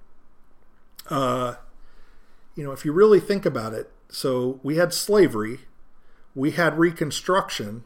uh, 1.09 1.55
you 2.55 2.64
know, 2.64 2.72
if 2.72 2.85
you 2.85 2.92
really 2.92 3.20
think 3.20 3.46
about 3.46 3.74
it, 3.74 3.90
so 4.09 4.61
we 4.62 4.76
had 4.76 4.92
slavery, 4.92 5.61
we 6.35 6.52
had 6.52 6.79
Reconstruction, 6.79 7.85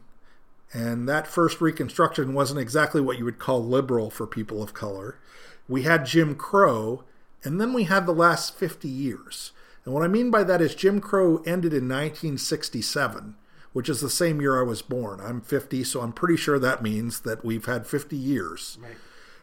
and 0.73 1.07
that 1.07 1.27
first 1.27 1.59
Reconstruction 1.59 2.33
wasn't 2.33 2.61
exactly 2.61 3.01
what 3.01 3.17
you 3.17 3.25
would 3.25 3.39
call 3.39 3.63
liberal 3.63 4.09
for 4.09 4.25
people 4.25 4.63
of 4.63 4.73
color. 4.73 5.19
We 5.67 5.83
had 5.83 6.05
Jim 6.05 6.35
Crow, 6.35 7.03
and 7.43 7.59
then 7.59 7.73
we 7.73 7.83
had 7.83 8.05
the 8.05 8.13
last 8.13 8.57
50 8.57 8.87
years. 8.87 9.51
And 9.83 9.93
what 9.93 10.03
I 10.03 10.07
mean 10.07 10.31
by 10.31 10.43
that 10.43 10.61
is 10.61 10.75
Jim 10.75 11.01
Crow 11.01 11.37
ended 11.39 11.73
in 11.73 11.89
1967, 11.89 13.35
which 13.73 13.89
is 13.89 14.01
the 14.01 14.09
same 14.09 14.41
year 14.41 14.59
I 14.59 14.63
was 14.63 14.81
born. 14.81 15.19
I'm 15.21 15.41
50, 15.41 15.83
so 15.83 16.01
I'm 16.01 16.13
pretty 16.13 16.37
sure 16.37 16.59
that 16.59 16.81
means 16.81 17.21
that 17.21 17.45
we've 17.45 17.65
had 17.65 17.87
50 17.87 18.15
years. 18.15 18.77
Right. 18.81 18.95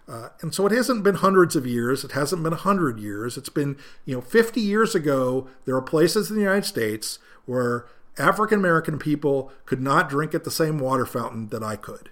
Uh, 0.09 0.31
and 0.41 0.55
so 0.55 0.67
it 0.67 0.73
hasn't 0.73 1.05
been 1.05 1.17
hundreds 1.17 1.55
of 1.55 1.67
years. 1.67 2.03
It 2.03 2.13
hasn't 2.13 2.43
been 2.43 2.53
100 2.53 2.99
years. 2.99 3.37
It's 3.37 3.51
been, 3.51 3.77
you 4.07 4.15
know, 4.15 4.21
50 4.23 4.61
years 4.61 4.95
ago, 4.95 5.49
there 5.67 5.77
are 5.77 5.83
places 5.83 6.31
in 6.31 6.37
the 6.37 6.43
United 6.43 6.65
States 6.65 7.19
where 7.45 7.87
African 8.19 8.59
American 8.59 8.99
people 8.99 9.53
could 9.67 9.83
not 9.83 10.09
drink 10.09 10.35
at 10.35 10.45
the 10.45 10.51
same 10.51 10.79
water 10.79 11.05
fountain 11.05 11.49
that 11.49 11.63
I 11.63 11.77
could. 11.77 12.11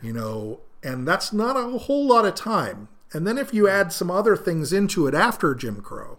You 0.00 0.12
know, 0.12 0.60
and 0.82 1.06
that's 1.06 1.32
not 1.32 1.56
a 1.56 1.78
whole 1.78 2.06
lot 2.06 2.26
of 2.26 2.34
time. 2.34 2.88
And 3.12 3.26
then 3.26 3.38
if 3.38 3.52
you 3.52 3.68
add 3.68 3.92
some 3.92 4.10
other 4.10 4.36
things 4.36 4.72
into 4.72 5.06
it 5.06 5.14
after 5.14 5.54
Jim 5.54 5.80
Crow 5.80 6.18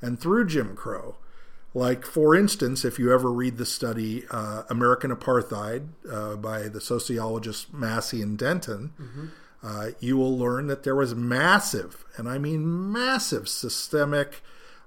and 0.00 0.18
through 0.18 0.46
Jim 0.46 0.76
Crow, 0.76 1.16
like, 1.74 2.04
for 2.04 2.34
instance, 2.34 2.84
if 2.84 2.98
you 2.98 3.12
ever 3.12 3.30
read 3.30 3.58
the 3.58 3.66
study 3.66 4.24
uh, 4.30 4.62
American 4.70 5.14
Apartheid 5.14 5.88
uh, 6.10 6.36
by 6.36 6.68
the 6.68 6.80
sociologist 6.80 7.72
Massey 7.72 8.22
and 8.22 8.38
Denton, 8.38 8.92
mm-hmm 9.00 9.26
uh, 9.62 9.88
you 9.98 10.16
will 10.16 10.36
learn 10.36 10.66
that 10.68 10.84
there 10.84 10.94
was 10.94 11.14
massive, 11.14 12.04
and 12.16 12.28
I 12.28 12.38
mean 12.38 12.92
massive, 12.92 13.48
systemic 13.48 14.42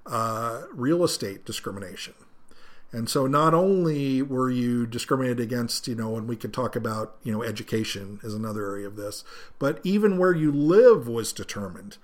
uh, 0.06 0.62
real 0.72 1.04
estate 1.04 1.44
discrimination. 1.44 2.14
And 2.90 3.08
so 3.08 3.26
not 3.26 3.54
only 3.54 4.20
were 4.20 4.50
you 4.50 4.86
discriminated 4.86 5.40
against, 5.40 5.88
you 5.88 5.94
know, 5.94 6.16
and 6.16 6.28
we 6.28 6.36
could 6.36 6.52
talk 6.52 6.76
about, 6.76 7.16
you 7.22 7.32
know, 7.32 7.42
education 7.42 8.20
is 8.22 8.34
another 8.34 8.66
area 8.66 8.86
of 8.86 8.96
this, 8.96 9.24
but 9.58 9.80
even 9.82 10.18
where 10.18 10.34
you 10.34 10.52
live 10.52 11.08
was 11.08 11.32
determined 11.32 11.96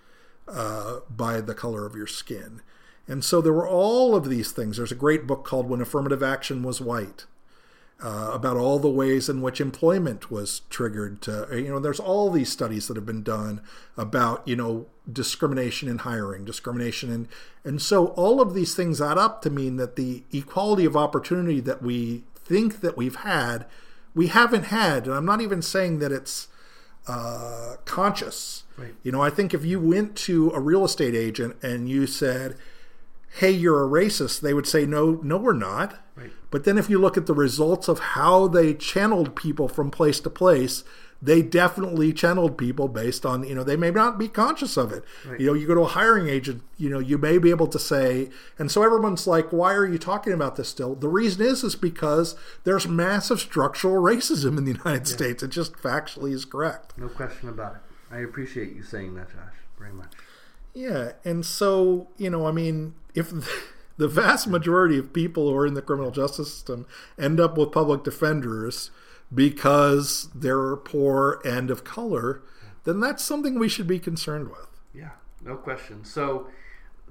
uh, 0.47 1.01
by 1.11 1.43
the 1.43 1.55
color 1.55 1.85
of 1.85 1.95
your 1.95 2.07
skin. 2.07 2.63
And 3.09 3.25
so 3.25 3.41
there 3.41 3.53
were 3.53 3.69
all 3.69 4.15
of 4.15 4.29
these 4.29 4.53
things. 4.53 4.77
There's 4.77 4.93
a 4.93 4.97
great 4.97 5.27
book 5.27 5.45
called 5.45 5.69
When 5.69 5.81
Affirmative 5.81 6.23
Action 6.23 6.63
Was 6.63 6.81
White 6.81 7.25
uh, 8.03 8.31
about 8.33 8.57
all 8.57 8.79
the 8.79 8.89
ways 8.89 9.29
in 9.29 9.43
which 9.43 9.61
employment 9.61 10.31
was 10.31 10.61
triggered. 10.71 11.21
To, 11.23 11.49
you 11.53 11.69
know, 11.69 11.81
there's 11.81 11.99
all 11.99 12.31
these 12.31 12.51
studies 12.51 12.87
that 12.87 12.97
have 12.97 13.07
been 13.07 13.23
done 13.23 13.61
about 13.97 14.47
you 14.47 14.55
know 14.55 14.87
discrimination 15.11 15.89
in 15.89 15.99
hiring, 15.99 16.45
discrimination 16.45 17.11
in, 17.11 17.29
and 17.65 17.83
so 17.83 18.09
all 18.09 18.41
of 18.41 18.55
these 18.55 18.75
things 18.75 19.01
add 19.01 19.19
up 19.19 19.43
to 19.43 19.51
mean 19.51 19.77
that 19.77 19.97
the 19.97 20.23
equality 20.33 20.85
of 20.85 20.97
opportunity 20.97 21.61
that 21.61 21.83
we 21.83 22.25
think 22.37 22.81
that 22.81 22.97
we've 22.97 23.17
had, 23.17 23.67
we 24.15 24.29
haven't 24.29 24.65
had. 24.65 25.07
And 25.07 25.15
I'm 25.15 25.27
not 25.27 25.41
even 25.41 25.61
saying 25.61 25.99
that 25.99 26.13
it's 26.13 26.49
uh, 27.09 27.77
conscious. 27.85 28.63
Right. 28.77 28.95
You 29.03 29.11
know, 29.11 29.21
I 29.21 29.31
think 29.31 29.53
if 29.55 29.65
you 29.65 29.81
went 29.81 30.15
to 30.17 30.51
a 30.51 30.61
real 30.61 30.85
estate 30.85 31.17
agent 31.17 31.57
and 31.63 31.89
you 31.89 32.07
said, 32.07 32.57
"Hey, 33.31 33.51
you're 33.51 33.85
a 33.85 33.89
racist," 33.89 34.41
they 34.41 34.55
would 34.55 34.67
say, 34.67 34.87
"No, 34.87 35.21
no, 35.23 35.37
we're 35.37 35.53
not." 35.53 35.99
Right. 36.17 36.31
But 36.51 36.65
then 36.65 36.79
if 36.79 36.89
you 36.89 36.99
look 36.99 37.17
at 37.17 37.27
the 37.27 37.35
results 37.35 37.89
of 37.89 37.99
how 37.99 38.49
they 38.49 38.75
channeled 38.75 39.37
people 39.37 39.69
from 39.69 39.91
place 39.91 40.21
to 40.21 40.31
place, 40.31 40.85
they 41.21 41.43
definitely 41.43 42.13
channeled 42.13 42.57
people 42.57 42.87
based 42.87 43.27
on, 43.27 43.43
you 43.43 43.55
know, 43.55 43.65
they 43.65 43.77
may 43.77 43.91
not 43.91 44.19
be 44.19 44.29
conscious 44.29 44.77
of 44.77 44.93
it. 44.93 45.05
Right. 45.27 45.41
You 45.41 45.47
know, 45.47 45.55
you 45.55 45.67
go 45.67 45.75
to 45.75 45.81
a 45.81 45.87
hiring 45.87 46.29
agent, 46.29 46.63
you 46.77 46.89
know, 46.89 47.01
you 47.01 47.19
may 47.19 47.39
be 47.39 47.51
able 47.51 47.67
to 47.69 47.79
say, 47.79 48.31
and 48.59 48.71
so 48.71 48.85
everyone's 48.85 49.27
like, 49.27 49.53
why 49.53 49.75
are 49.75 49.87
you 49.87 49.99
talking 49.99 50.33
about 50.33 50.57
this 50.57 50.69
still? 50.69 50.95
The 50.95 51.09
reason 51.09 51.45
is, 51.45 51.65
is 51.65 51.75
because 51.75 52.37
there's 52.63 52.87
massive 52.87 53.41
structural 53.41 54.01
racism 54.01 54.57
in 54.59 54.65
the 54.65 54.73
United 54.73 55.09
yeah. 55.09 55.17
States. 55.17 55.43
It 55.43 55.49
just 55.49 55.73
factually 55.75 56.33
is 56.33 56.45
correct. 56.45 56.97
No 56.97 57.09
question 57.09 57.49
about 57.49 57.75
it. 57.77 57.81
I 58.13 58.19
appreciate 58.19 58.75
you 58.75 58.85
saying 58.85 59.15
that, 59.17 59.29
Josh, 59.29 59.55
very 59.79 59.93
much. 59.93 60.13
Yeah. 60.73 61.13
And 61.25 61.45
so, 61.45 62.09
you 62.17 62.31
know, 62.31 62.47
I 62.47 62.53
mean, 62.53 62.95
if. 63.19 63.33
the 63.99 64.09
vast 64.09 64.47
majority 64.47 64.97
of 64.97 65.13
people 65.13 65.51
who 65.51 65.57
are 65.57 65.67
in 65.67 65.75
the 65.75 65.83
criminal 65.83 66.13
justice 66.13 66.55
system 66.55 66.87
end 67.19 67.39
up 67.41 67.59
with 67.59 67.73
public 67.73 68.05
defenders 68.05 68.91
because 69.35 70.29
they're 70.35 70.77
poor 70.77 71.41
and 71.45 71.71
of 71.71 71.85
color, 71.85 72.43
then 72.85 73.01
that's 73.01 73.23
something 73.23 73.59
we 73.59 73.69
should 73.69 73.87
be 73.87 73.99
concerned 73.99 74.49
with. 74.49 74.69
Yeah, 74.95 75.11
no 75.45 75.57
question. 75.57 76.05
So, 76.05 76.47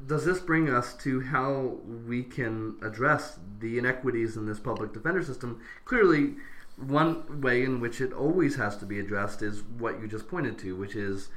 does 0.06 0.26
this 0.26 0.40
bring 0.40 0.70
us 0.70 0.96
to 0.98 1.22
how 1.22 1.78
we 2.08 2.24
can 2.24 2.78
address 2.82 3.40
the 3.60 3.78
inequities 3.78 4.38
in 4.38 4.46
this 4.46 4.60
public 4.60 4.94
defender 4.94 5.24
system? 5.24 5.62
Clearly, 5.86 6.36
one 6.78 7.42
way 7.42 7.64
in 7.64 7.80
which 7.80 8.00
it 8.00 8.14
always 8.14 8.56
has 8.56 8.78
to 8.78 8.86
be 8.86 9.00
addressed 9.00 9.42
is 9.42 9.64
what 9.64 10.00
you 10.00 10.08
just 10.08 10.28
pointed 10.28 10.58
to, 10.60 10.76
which 10.76 10.96
is 10.96 11.30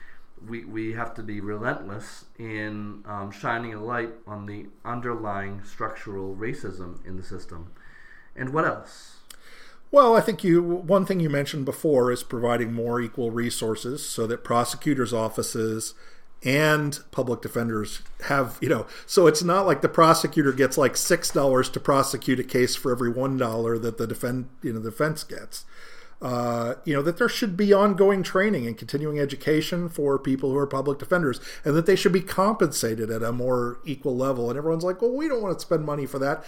we, 0.49 0.65
we 0.65 0.93
have 0.93 1.15
to 1.15 1.23
be 1.23 1.41
relentless 1.41 2.25
in 2.39 3.05
um, 3.07 3.31
shining 3.31 3.75
a 3.75 3.83
light 3.83 4.11
on 4.27 4.47
the 4.47 4.67
underlying 4.85 5.63
structural 5.65 6.35
racism 6.35 7.05
in 7.07 7.17
the 7.17 7.23
system. 7.23 7.73
And 8.35 8.53
what 8.53 8.65
else? 8.65 9.17
Well, 9.93 10.17
I 10.17 10.21
think 10.21 10.45
you 10.45 10.63
one 10.63 11.05
thing 11.05 11.19
you 11.19 11.29
mentioned 11.29 11.65
before 11.65 12.13
is 12.13 12.23
providing 12.23 12.73
more 12.73 13.01
equal 13.01 13.33
resources 13.33 14.07
so 14.07 14.27
that 14.29 14.45
prosecutors' 14.45 15.13
offices 15.13 15.95
and 16.43 17.01
public 17.11 17.43
defenders 17.43 18.01
have 18.23 18.57
you 18.63 18.69
know 18.69 18.87
so 19.05 19.27
it's 19.27 19.43
not 19.43 19.67
like 19.67 19.83
the 19.83 19.89
prosecutor 19.89 20.53
gets 20.53 20.79
like 20.79 20.97
six 20.97 21.31
dollars 21.31 21.69
to 21.69 21.79
prosecute 21.79 22.41
a 22.41 22.45
case 22.45 22.75
for 22.75 22.91
every 22.91 23.11
one 23.11 23.37
dollar 23.37 23.79
that 23.79 23.99
the 23.99 24.07
defend 24.07 24.49
you 24.63 24.73
know 24.73 24.81
the 24.81 24.91
defense 24.91 25.23
gets 25.23 25.67
uh, 26.23 26.75
you 26.85 26.95
know, 26.95 27.03
that 27.03 27.17
there 27.17 27.29
should 27.29 27.57
be 27.57 27.73
ongoing 27.73 28.23
training 28.23 28.67
and 28.67 28.77
continuing 28.77 29.19
education 29.19 29.89
for 29.89 30.19
people 30.19 30.51
who 30.51 30.59
are 30.59 30.67
public 30.67 30.99
defenders, 30.99 31.41
and 31.65 31.75
that 31.75 31.87
they 31.87 31.97
should 31.97 32.13
be 32.13 32.21
compensated 32.21 33.11
at 33.11 33.23
a 33.23 33.33
more 33.33 33.79
equal 33.85 34.17
level. 34.17 34.51
And 34.51 34.59
everyone's 34.59 34.85
like, 34.85 35.01
well, 35.01 35.13
we 35.13 35.29
don't 35.29 35.43
want 35.43 35.59
to 35.59 35.65
spend 35.65 35.85
money 35.85 36.07
for 36.07 36.19
that. 36.19 36.45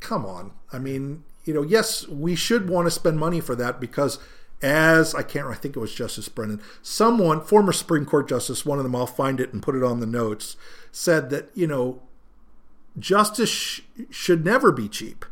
Come 0.00 0.24
on. 0.24 0.52
I 0.72 0.78
mean, 0.78 1.24
you 1.44 1.52
know, 1.52 1.62
yes, 1.62 2.08
we 2.08 2.34
should 2.34 2.68
want 2.68 2.86
to 2.86 2.90
spend 2.90 3.18
money 3.18 3.40
for 3.40 3.54
that 3.56 3.80
because 3.80 4.18
as 4.62 5.14
I 5.14 5.22
can't, 5.22 5.48
I 5.48 5.54
think 5.54 5.76
it 5.76 5.80
was 5.80 5.94
Justice 5.94 6.28
Brennan, 6.28 6.62
someone, 6.82 7.40
former 7.42 7.72
Supreme 7.72 8.06
Court 8.06 8.28
justice, 8.28 8.64
one 8.64 8.78
of 8.78 8.84
them, 8.84 8.94
I'll 8.94 9.06
find 9.06 9.40
it 9.40 9.52
and 9.52 9.62
put 9.62 9.74
it 9.74 9.82
on 9.82 10.00
the 10.00 10.06
notes, 10.06 10.56
said 10.92 11.30
that, 11.30 11.50
you 11.54 11.66
know, 11.66 12.00
justice 12.98 13.50
sh- 13.50 13.80
should 14.10 14.44
never 14.44 14.70
be 14.70 14.88
cheap. 14.88 15.24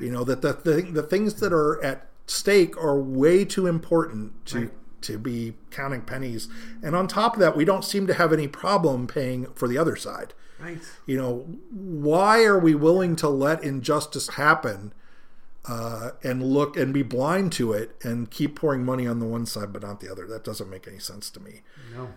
You 0.00 0.10
know, 0.10 0.24
that 0.24 0.42
the, 0.42 0.52
the, 0.52 0.82
the 0.82 1.02
things 1.02 1.34
that 1.34 1.52
are 1.52 1.82
at 1.84 2.06
stake 2.32 2.76
are 2.76 2.98
way 2.98 3.44
too 3.44 3.66
important 3.66 4.44
to 4.46 4.58
right. 4.58 4.70
to 5.02 5.18
be 5.18 5.54
counting 5.70 6.02
pennies. 6.02 6.48
And 6.82 6.96
on 6.96 7.06
top 7.06 7.34
of 7.34 7.40
that, 7.40 7.56
we 7.56 7.64
don't 7.64 7.84
seem 7.84 8.06
to 8.06 8.14
have 8.14 8.32
any 8.32 8.48
problem 8.48 9.06
paying 9.06 9.46
for 9.54 9.68
the 9.68 9.78
other 9.78 9.96
side. 9.96 10.34
Right. 10.58 10.78
You 11.06 11.18
know, 11.18 11.34
why 11.70 12.44
are 12.44 12.58
we 12.58 12.74
willing 12.74 13.16
to 13.16 13.28
let 13.28 13.62
injustice 13.64 14.30
happen 14.30 14.92
uh, 15.64 16.10
and 16.22 16.42
look 16.42 16.76
and 16.76 16.94
be 16.94 17.02
blind 17.02 17.52
to 17.52 17.72
it 17.72 17.96
and 18.02 18.30
keep 18.30 18.56
pouring 18.56 18.84
money 18.84 19.06
on 19.06 19.18
the 19.18 19.26
one 19.26 19.44
side 19.44 19.72
but 19.72 19.82
not 19.82 20.00
the 20.00 20.10
other? 20.10 20.26
That 20.26 20.44
doesn't 20.44 20.70
make 20.70 20.86
any 20.86 20.98
sense 20.98 21.30
to 21.30 21.40
me. 21.40 21.62
No. 21.94 22.12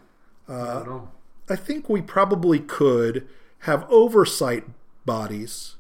Uh, 0.48 0.82
at 0.82 0.88
all. 0.88 1.12
I 1.50 1.56
think 1.56 1.90
we 1.90 2.02
probably 2.02 2.60
could 2.60 3.28
have 3.60 3.86
oversight 3.90 4.66
bodies 5.06 5.76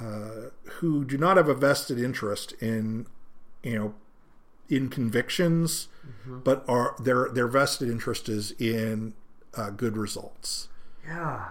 uh, 0.00 0.50
who 0.64 1.04
do 1.04 1.16
not 1.16 1.36
have 1.36 1.48
a 1.48 1.54
vested 1.54 1.98
interest 1.98 2.52
in 2.60 3.06
you 3.66 3.78
know 3.78 3.94
in 4.68 4.88
convictions, 4.88 5.88
mm-hmm. 6.06 6.40
but 6.40 6.64
are 6.68 6.96
their 7.02 7.28
their 7.28 7.48
vested 7.48 7.88
interest 7.90 8.28
is 8.28 8.52
in 8.52 9.14
uh, 9.54 9.70
good 9.70 9.96
results. 9.96 10.68
Yeah. 11.06 11.50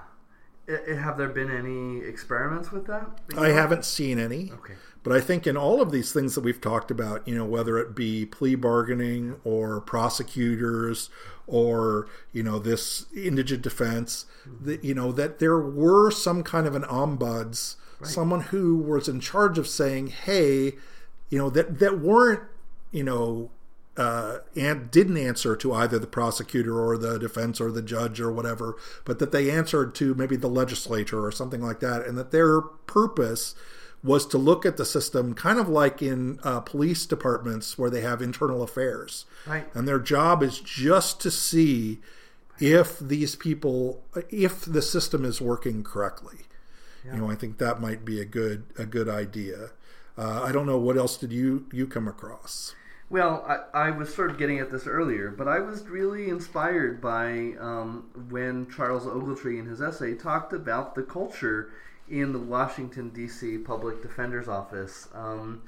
have 0.67 1.17
there 1.17 1.29
been 1.29 1.51
any 1.51 2.05
experiments 2.05 2.71
with 2.71 2.87
that? 2.87 3.07
I 3.37 3.49
haven't 3.49 3.85
seen 3.85 4.19
any. 4.19 4.51
Okay. 4.51 4.73
But 5.03 5.13
I 5.13 5.21
think 5.21 5.45
in 5.45 5.55
all 5.55 5.81
of 5.81 5.91
these 5.91 6.11
things 6.11 6.33
that 6.33 6.41
we've 6.41 6.59
talked 6.59 6.89
about, 6.89 7.27
you 7.27 7.35
know, 7.35 7.45
whether 7.45 7.77
it 7.77 7.95
be 7.95 8.25
plea 8.25 8.55
bargaining 8.55 9.35
or 9.43 9.79
prosecutors 9.79 11.11
or, 11.45 12.07
you 12.33 12.41
know, 12.41 12.57
this 12.57 13.05
indigent 13.15 13.61
defense, 13.61 14.25
mm-hmm. 14.47 14.65
that, 14.65 14.83
you 14.83 14.95
know, 14.95 15.11
that 15.11 15.37
there 15.37 15.59
were 15.59 16.09
some 16.09 16.41
kind 16.41 16.65
of 16.65 16.73
an 16.73 16.81
ombuds, 16.83 17.75
right. 17.99 18.09
someone 18.09 18.41
who 18.41 18.77
was 18.77 19.07
in 19.07 19.19
charge 19.19 19.59
of 19.59 19.67
saying, 19.67 20.07
hey, 20.07 20.73
you 21.35 21.41
know 21.41 21.49
that 21.49 21.79
that 21.79 21.99
weren't 21.99 22.43
you 22.93 23.03
know 23.03 23.51
uh, 23.97 24.37
and 24.55 24.89
didn't 24.89 25.17
answer 25.17 25.53
to 25.57 25.73
either 25.73 25.99
the 25.99 26.07
prosecutor 26.07 26.79
or 26.79 26.97
the 26.97 27.19
defense 27.19 27.59
or 27.59 27.73
the 27.73 27.81
judge 27.81 28.21
or 28.21 28.31
whatever, 28.31 28.77
but 29.03 29.19
that 29.19 29.33
they 29.33 29.51
answered 29.51 29.93
to 29.95 30.13
maybe 30.15 30.37
the 30.37 30.47
legislature 30.47 31.25
or 31.25 31.33
something 31.33 31.61
like 31.61 31.81
that, 31.81 32.05
and 32.05 32.17
that 32.17 32.31
their 32.31 32.61
purpose 32.61 33.53
was 34.01 34.25
to 34.27 34.37
look 34.37 34.65
at 34.65 34.77
the 34.77 34.85
system 34.85 35.33
kind 35.33 35.59
of 35.59 35.67
like 35.67 36.01
in 36.01 36.39
uh, 36.43 36.61
police 36.61 37.05
departments 37.05 37.77
where 37.77 37.89
they 37.89 38.01
have 38.01 38.21
internal 38.21 38.63
affairs. 38.63 39.25
Right. 39.45 39.65
And 39.73 39.85
their 39.85 39.99
job 39.99 40.41
is 40.41 40.61
just 40.61 41.19
to 41.21 41.31
see 41.31 41.99
if 42.61 42.97
these 42.97 43.35
people, 43.35 44.01
if 44.29 44.63
the 44.63 44.81
system 44.81 45.25
is 45.25 45.41
working 45.41 45.83
correctly. 45.83 46.37
Yeah. 47.05 47.15
You 47.15 47.21
know, 47.21 47.29
I 47.29 47.35
think 47.35 47.57
that 47.57 47.81
might 47.81 48.05
be 48.05 48.21
a 48.21 48.25
good 48.25 48.63
a 48.77 48.85
good 48.85 49.09
idea. 49.09 49.71
Uh, 50.17 50.43
I 50.43 50.51
don't 50.51 50.65
know 50.65 50.77
what 50.77 50.97
else 50.97 51.17
did 51.17 51.31
you 51.31 51.65
you 51.71 51.87
come 51.87 52.07
across. 52.07 52.73
Well, 53.09 53.45
I, 53.47 53.87
I, 53.87 53.91
was 53.91 54.13
sort 54.13 54.31
of 54.31 54.39
getting 54.39 54.57
at 54.59 54.71
this 54.71 54.87
earlier, 54.87 55.29
but 55.29 55.47
I 55.47 55.59
was 55.59 55.83
really 55.83 56.27
inspired 56.27 56.99
by 56.99 57.53
um, 57.59 58.09
when 58.29 58.67
Charles 58.71 59.05
Ogletree 59.05 59.59
in 59.59 59.67
his 59.67 59.79
essay 59.79 60.15
talked 60.15 60.53
about 60.53 60.95
the 60.95 61.03
culture 61.03 61.71
in 62.09 62.33
the 62.33 62.39
Washington 62.39 63.09
D.C. 63.09 63.59
Public 63.59 64.01
Defender's 64.01 64.47
Office. 64.47 65.07
Um, 65.13 65.61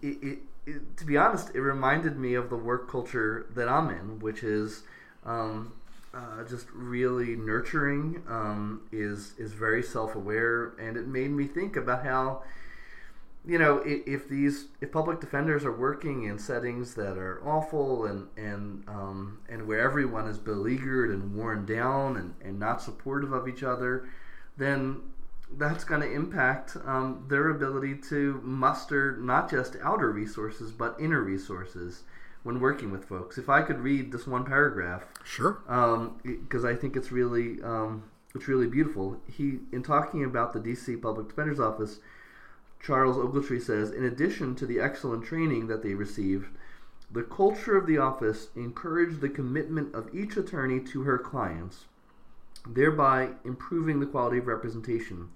it, 0.00 0.22
it, 0.22 0.38
it, 0.66 0.96
to 0.96 1.04
be 1.04 1.16
honest, 1.16 1.50
it 1.52 1.60
reminded 1.60 2.16
me 2.16 2.34
of 2.34 2.48
the 2.48 2.56
work 2.56 2.88
culture 2.88 3.46
that 3.56 3.68
I'm 3.68 3.90
in, 3.90 4.20
which 4.20 4.44
is 4.44 4.84
um, 5.26 5.72
uh, 6.14 6.44
just 6.48 6.66
really 6.72 7.34
nurturing, 7.34 8.22
um, 8.28 8.82
is 8.92 9.34
is 9.36 9.52
very 9.52 9.82
self 9.82 10.14
aware, 10.14 10.74
and 10.78 10.96
it 10.96 11.08
made 11.08 11.30
me 11.30 11.48
think 11.48 11.76
about 11.76 12.04
how 12.04 12.42
you 13.44 13.58
know, 13.58 13.82
if, 13.84 14.28
these 14.28 14.66
if 14.80 14.92
public 14.92 15.20
defenders 15.20 15.64
are 15.64 15.76
working 15.76 16.24
in 16.24 16.38
settings 16.38 16.94
that 16.94 17.18
are 17.18 17.42
awful 17.44 18.06
and 18.06 18.28
and 18.36 18.84
um, 18.88 19.40
and 19.48 19.66
where 19.66 19.80
everyone 19.80 20.28
is 20.28 20.38
beleaguered 20.38 21.10
and 21.10 21.34
worn 21.34 21.66
down 21.66 22.16
and, 22.16 22.34
and 22.40 22.58
not 22.58 22.80
supportive 22.80 23.32
of 23.32 23.48
each 23.48 23.64
other, 23.64 24.08
then 24.56 25.00
that's 25.58 25.82
going 25.82 26.00
to 26.00 26.10
impact 26.10 26.76
um, 26.86 27.26
their 27.28 27.50
ability 27.50 27.96
to 27.96 28.40
muster 28.44 29.16
not 29.16 29.50
just 29.50 29.76
outer 29.82 30.10
resources 30.10 30.70
but 30.70 30.96
inner 30.98 31.20
resources 31.20 32.04
when 32.44 32.60
working 32.60 32.90
with 32.90 33.04
folks. 33.04 33.38
If 33.38 33.48
I 33.48 33.62
could 33.62 33.80
read 33.80 34.12
this 34.12 34.26
one 34.26 34.44
paragraph, 34.44 35.04
sure, 35.24 35.62
because 35.66 36.64
um, 36.64 36.70
I 36.70 36.74
think 36.74 36.96
it's 36.96 37.10
really 37.10 37.60
um, 37.64 38.04
it's 38.36 38.46
really 38.46 38.68
beautiful. 38.68 39.20
He 39.28 39.58
in 39.72 39.82
talking 39.82 40.22
about 40.22 40.52
the 40.52 40.60
D.C. 40.60 40.94
Public 40.96 41.28
Defender's 41.28 41.60
Office 41.60 41.98
Charles 42.82 43.16
Ogletree 43.16 43.62
says, 43.62 43.92
in 43.92 44.04
addition 44.04 44.54
to 44.56 44.66
the 44.66 44.80
excellent 44.80 45.24
training 45.24 45.68
that 45.68 45.82
they 45.82 45.94
received, 45.94 46.48
the 47.10 47.22
culture 47.22 47.76
of 47.76 47.86
the 47.86 47.98
office 47.98 48.48
encouraged 48.56 49.20
the 49.20 49.28
commitment 49.28 49.94
of 49.94 50.12
each 50.14 50.36
attorney 50.36 50.80
to 50.80 51.02
her 51.02 51.18
clients, 51.18 51.84
thereby 52.66 53.30
improving 53.44 54.00
the 54.00 54.06
quality 54.06 54.38
of 54.38 54.46
representation. 54.46 55.28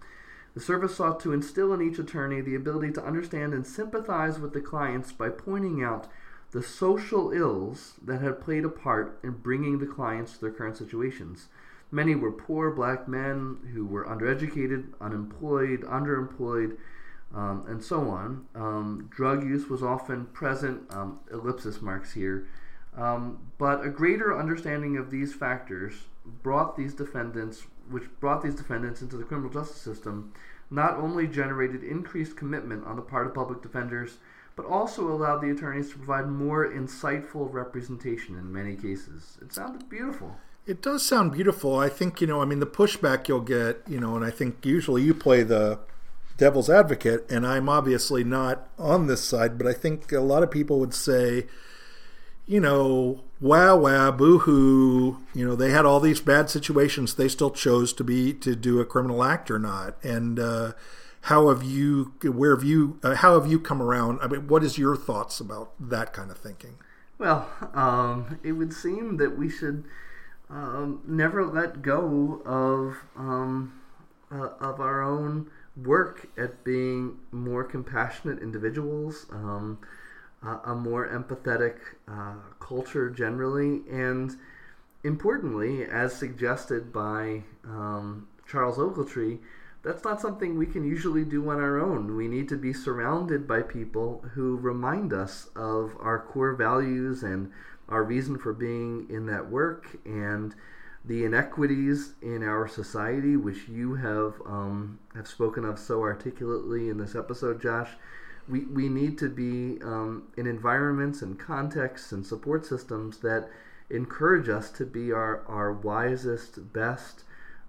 The 0.55 0.61
service 0.61 0.97
sought 0.97 1.21
to 1.21 1.33
instill 1.33 1.73
in 1.73 1.83
each 1.83 1.99
attorney 1.99 2.41
the 2.41 2.55
ability 2.55 2.93
to 2.93 3.05
understand 3.05 3.53
and 3.53 3.67
sympathize 3.67 4.39
with 4.39 4.53
the 4.53 4.61
clients 4.61 5.13
by 5.13 5.29
pointing 5.29 5.85
out 5.85 6.09
the 6.53 6.63
social 6.63 7.31
ills 7.31 7.95
that 8.03 8.23
had 8.23 8.41
played 8.41 8.65
a 8.65 8.71
part 8.71 9.19
in 9.23 9.33
bringing 9.33 9.79
the 9.79 9.87
clients 9.87 10.33
to 10.33 10.41
their 10.41 10.51
current 10.51 10.79
situations. 10.79 11.49
Many 11.91 12.15
were 12.15 12.33
poor 12.33 12.71
black 12.71 13.07
men 13.07 13.59
who 13.75 13.85
were 13.85 14.07
undereducated, 14.07 14.95
unemployed, 15.01 15.83
underemployed, 15.83 16.79
um, 17.35 17.65
and 17.69 17.83
so 17.83 18.09
on. 18.09 18.47
Um, 18.55 19.09
drug 19.11 19.45
use 19.45 19.69
was 19.69 19.83
often 19.83 20.27
present, 20.27 20.83
um, 20.91 21.21
ellipsis 21.31 21.83
marks 21.83 22.13
here, 22.13 22.49
um, 22.97 23.39
but 23.59 23.85
a 23.85 23.91
greater 23.91 24.39
understanding 24.39 24.97
of 24.97 25.11
these 25.11 25.35
factors 25.35 25.95
brought 26.43 26.77
these 26.77 26.95
defendants, 26.95 27.65
which 27.91 28.05
brought 28.21 28.43
these 28.43 28.55
defendants 28.55 29.03
into 29.03 29.17
the 29.17 29.25
criminal 29.25 29.51
justice 29.51 29.81
system, 29.81 30.33
not 30.71 30.97
only 30.97 31.27
generated 31.27 31.85
increased 31.85 32.37
commitment 32.37 32.85
on 32.85 32.97
the 32.97 33.03
part 33.03 33.27
of 33.27 33.35
public 33.35 33.63
defenders, 33.63 34.19
but 34.57 34.65
also 34.65 35.13
allowed 35.13 35.43
the 35.43 35.51
attorneys 35.51 35.91
to 35.91 35.97
provide 35.97 36.27
more 36.27 36.67
insightful 36.67 37.53
representation 37.53 38.37
in 38.37 38.51
many 38.53 38.75
cases. 38.75 39.37
It 39.43 39.53
sounded 39.53 39.89
beautiful. 39.89 40.37
It 40.67 40.83
does 40.83 41.05
sound 41.05 41.33
beautiful. 41.33 41.79
I 41.79 41.89
think, 41.89 42.21
you 42.21 42.27
know, 42.27 42.43
I 42.43 42.47
mean, 42.47 42.59
the 42.59 42.67
pushback 42.67 43.29
you'll 43.29 43.41
get, 43.41 43.83
you 43.87 44.01
know, 44.01 44.17
and 44.17 44.25
I 44.25 44.31
think 44.31 44.65
usually 44.65 45.03
you 45.03 45.15
play 45.15 45.43
the 45.43 45.79
devil's 46.37 46.71
advocate, 46.71 47.31
and 47.31 47.47
I'm 47.47 47.69
obviously 47.69 48.25
not 48.25 48.69
on 48.79 49.07
this 49.07 49.25
side, 49.25 49.59
but 49.59 49.67
I 49.67 49.73
think 49.73 50.13
a 50.13 50.21
lot 50.21 50.43
of 50.43 50.51
people 50.51 50.79
would 50.81 50.95
say, 50.95 51.47
you 52.47 52.61
know, 52.61 53.23
wow, 53.41 53.77
wow, 53.77 54.11
boo 54.13 54.39
hoo. 54.39 55.19
You 55.35 55.47
know, 55.47 55.57
they 55.57 55.71
had 55.71 55.85
all 55.85 56.01
these 56.01 56.21
bad 56.21 56.49
situations. 56.49 57.15
They 57.15 57.29
still 57.29 57.51
chose 57.51 57.93
to 57.95 58.05
be 58.05 58.33
to 58.35 58.55
do 58.55 58.81
a 58.81 58.85
criminal 58.85 59.25
act 59.25 59.51
or 59.51 59.59
not. 59.59 59.97
And 60.05 60.39
uh, 60.39 60.73
how 61.23 61.49
have 61.49 61.65
you, 61.65 62.15
where 62.23 62.55
have 62.55 62.65
you, 62.65 63.01
uh, 63.03 63.17
how 63.17 63.39
have 63.39 63.51
you 63.51 63.59
come 63.59 63.83
around? 63.83 64.21
I 64.23 64.29
mean, 64.29 64.47
what 64.47 64.63
is 64.63 64.79
your 64.79 64.97
thoughts 64.97 65.41
about 65.41 65.73
that 65.81 66.13
kind 66.13 66.31
of 66.31 66.39
thinking? 66.39 66.77
Well, 67.19 67.49
um, 67.75 68.39
it 68.45 68.53
would 68.53 68.73
seem 68.73 69.17
that 69.17 69.39
we 69.39 69.49
should 69.49 69.85
um, 70.51 71.03
never 71.07 71.45
let 71.45 71.83
go 71.83 72.43
of 72.45 72.97
um, 73.17 73.73
uh, 74.31 74.51
of 74.61 74.81
our 74.81 75.03
own 75.03 75.51
work 75.77 76.29
at 76.39 76.65
being 76.65 77.19
more 77.33 77.65
compassionate 77.65 78.43
individuals, 78.43 79.27
um, 79.31 79.79
uh, 80.43 80.59
a 80.65 80.75
more 80.75 81.09
empathetic 81.09 81.77
uh, 82.09 82.35
culture 82.61 83.11
generally, 83.11 83.83
and 83.91 84.37
importantly, 85.05 85.85
as 85.85 86.15
suggested 86.15 86.93
by 86.93 87.43
um, 87.65 88.27
Charles 88.49 88.79
Ogletree, 88.79 89.39
that's 89.83 90.03
not 90.03 90.21
something 90.21 90.59
we 90.59 90.67
can 90.67 90.85
usually 90.85 91.25
do 91.25 91.49
on 91.49 91.61
our 91.61 91.79
own. 91.79 92.17
We 92.17 92.27
need 92.27 92.49
to 92.49 92.57
be 92.57 92.73
surrounded 92.73 93.47
by 93.47 93.63
people 93.63 94.25
who 94.35 94.57
remind 94.57 95.13
us 95.13 95.49
of 95.55 95.97
our 96.01 96.19
core 96.19 96.55
values 96.55 97.23
and 97.23 97.53
our 97.89 98.03
reason 98.03 98.37
for 98.37 98.53
being 98.53 99.07
in 99.09 99.27
that 99.27 99.49
work 99.49 99.97
and 100.05 100.55
the 101.07 101.25
inequities 101.25 102.15
in 102.21 102.43
our 102.43 102.67
society, 102.67 103.37
which 103.37 103.69
you 103.69 103.95
have 103.95 104.35
um, 104.45 104.99
have 105.15 105.29
spoken 105.29 105.65
of 105.65 105.79
so 105.79 106.03
articulately 106.03 106.89
in 106.89 106.99
this 106.99 107.15
episode, 107.15 107.61
Josh, 107.63 107.91
we, 108.49 108.65
we 108.65 108.89
need 108.89 109.19
to 109.19 109.29
be 109.29 109.81
um, 109.83 110.25
in 110.37 110.47
environments 110.47 111.23
and 111.23 111.39
contexts 111.39 112.13
and 112.13 112.27
support 112.27 112.67
systems 112.67 113.19
that 113.19 113.49
encourage 113.91 114.49
us 114.49 114.71
to 114.73 114.85
be 114.85 115.13
our, 115.13 115.45
our 115.47 115.73
wisest, 115.73 116.73
best, 116.73 117.23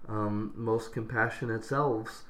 um, 0.08 0.52
most 0.56 0.92
compassionate 0.92 1.64
selves 1.64 2.22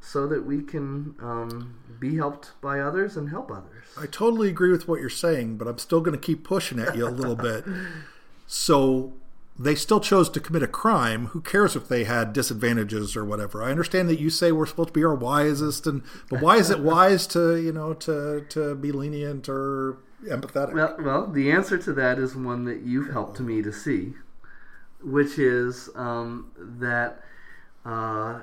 so 0.00 0.26
that 0.26 0.44
we 0.44 0.62
can 0.62 1.14
um, 1.20 1.74
be 1.98 2.16
helped 2.16 2.52
by 2.60 2.80
others 2.80 3.16
and 3.16 3.30
help 3.30 3.50
others. 3.50 3.84
I 3.98 4.06
totally 4.06 4.48
agree 4.48 4.70
with 4.70 4.86
what 4.86 5.00
you're 5.00 5.10
saying, 5.10 5.56
but 5.56 5.66
I'm 5.66 5.78
still 5.78 6.00
going 6.00 6.18
to 6.18 6.24
keep 6.24 6.44
pushing 6.44 6.78
at 6.78 6.96
you 6.96 7.06
a 7.06 7.10
little 7.10 7.36
bit. 7.36 7.64
So 8.48 9.12
they 9.58 9.74
still 9.74 10.00
chose 10.00 10.28
to 10.30 10.40
commit 10.40 10.62
a 10.62 10.68
crime. 10.68 11.26
Who 11.28 11.40
cares 11.40 11.76
if 11.76 11.88
they 11.88 12.04
had 12.04 12.32
disadvantages 12.32 13.16
or 13.16 13.24
whatever? 13.24 13.62
I 13.62 13.70
understand 13.70 14.08
that 14.08 14.20
you 14.20 14.30
say 14.30 14.52
we're 14.52 14.66
supposed 14.66 14.88
to 14.88 14.92
be 14.92 15.04
our 15.04 15.14
wisest, 15.14 15.86
and 15.86 16.02
but 16.28 16.40
why 16.40 16.56
is 16.56 16.70
it 16.70 16.80
wise 16.80 17.26
to 17.28 17.56
you 17.56 17.72
know 17.72 17.94
to 17.94 18.44
to 18.48 18.74
be 18.74 18.92
lenient 18.92 19.48
or 19.48 19.98
empathetic? 20.24 20.74
Well, 20.74 20.96
well, 20.98 21.26
the 21.26 21.50
answer 21.50 21.78
to 21.78 21.92
that 21.94 22.18
is 22.18 22.36
one 22.36 22.64
that 22.64 22.82
you've 22.82 23.12
helped 23.12 23.40
me 23.40 23.62
to 23.62 23.72
see, 23.72 24.14
which 25.02 25.38
is 25.38 25.88
um, 25.94 26.52
that 26.58 27.22
uh, 27.84 28.40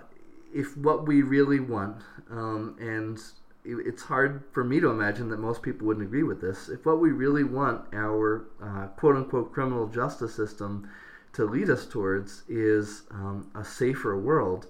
if 0.54 0.76
what 0.78 1.08
we 1.08 1.22
really 1.22 1.60
want, 1.60 1.98
um, 2.32 2.76
and 2.80 3.20
it's 3.66 4.04
hard 4.04 4.44
for 4.52 4.64
me 4.64 4.80
to 4.80 4.90
imagine 4.90 5.30
that 5.30 5.40
most 5.40 5.62
people 5.62 5.88
wouldn't 5.88 6.06
agree 6.06 6.24
with 6.24 6.42
this. 6.42 6.70
If 6.70 6.86
what 6.86 7.00
we 7.00 7.12
really 7.12 7.44
want 7.44 7.86
our 7.94 8.46
uh, 8.62 8.88
quote 8.88 9.16
unquote 9.16 9.54
criminal 9.54 9.88
justice 9.88 10.36
system 10.36 10.90
to 11.34 11.46
lead 11.46 11.70
us 11.70 11.86
towards 11.86 12.44
is 12.48 13.04
um, 13.12 13.50
a 13.56 13.64
safer 13.64 14.18
world, 14.18 14.68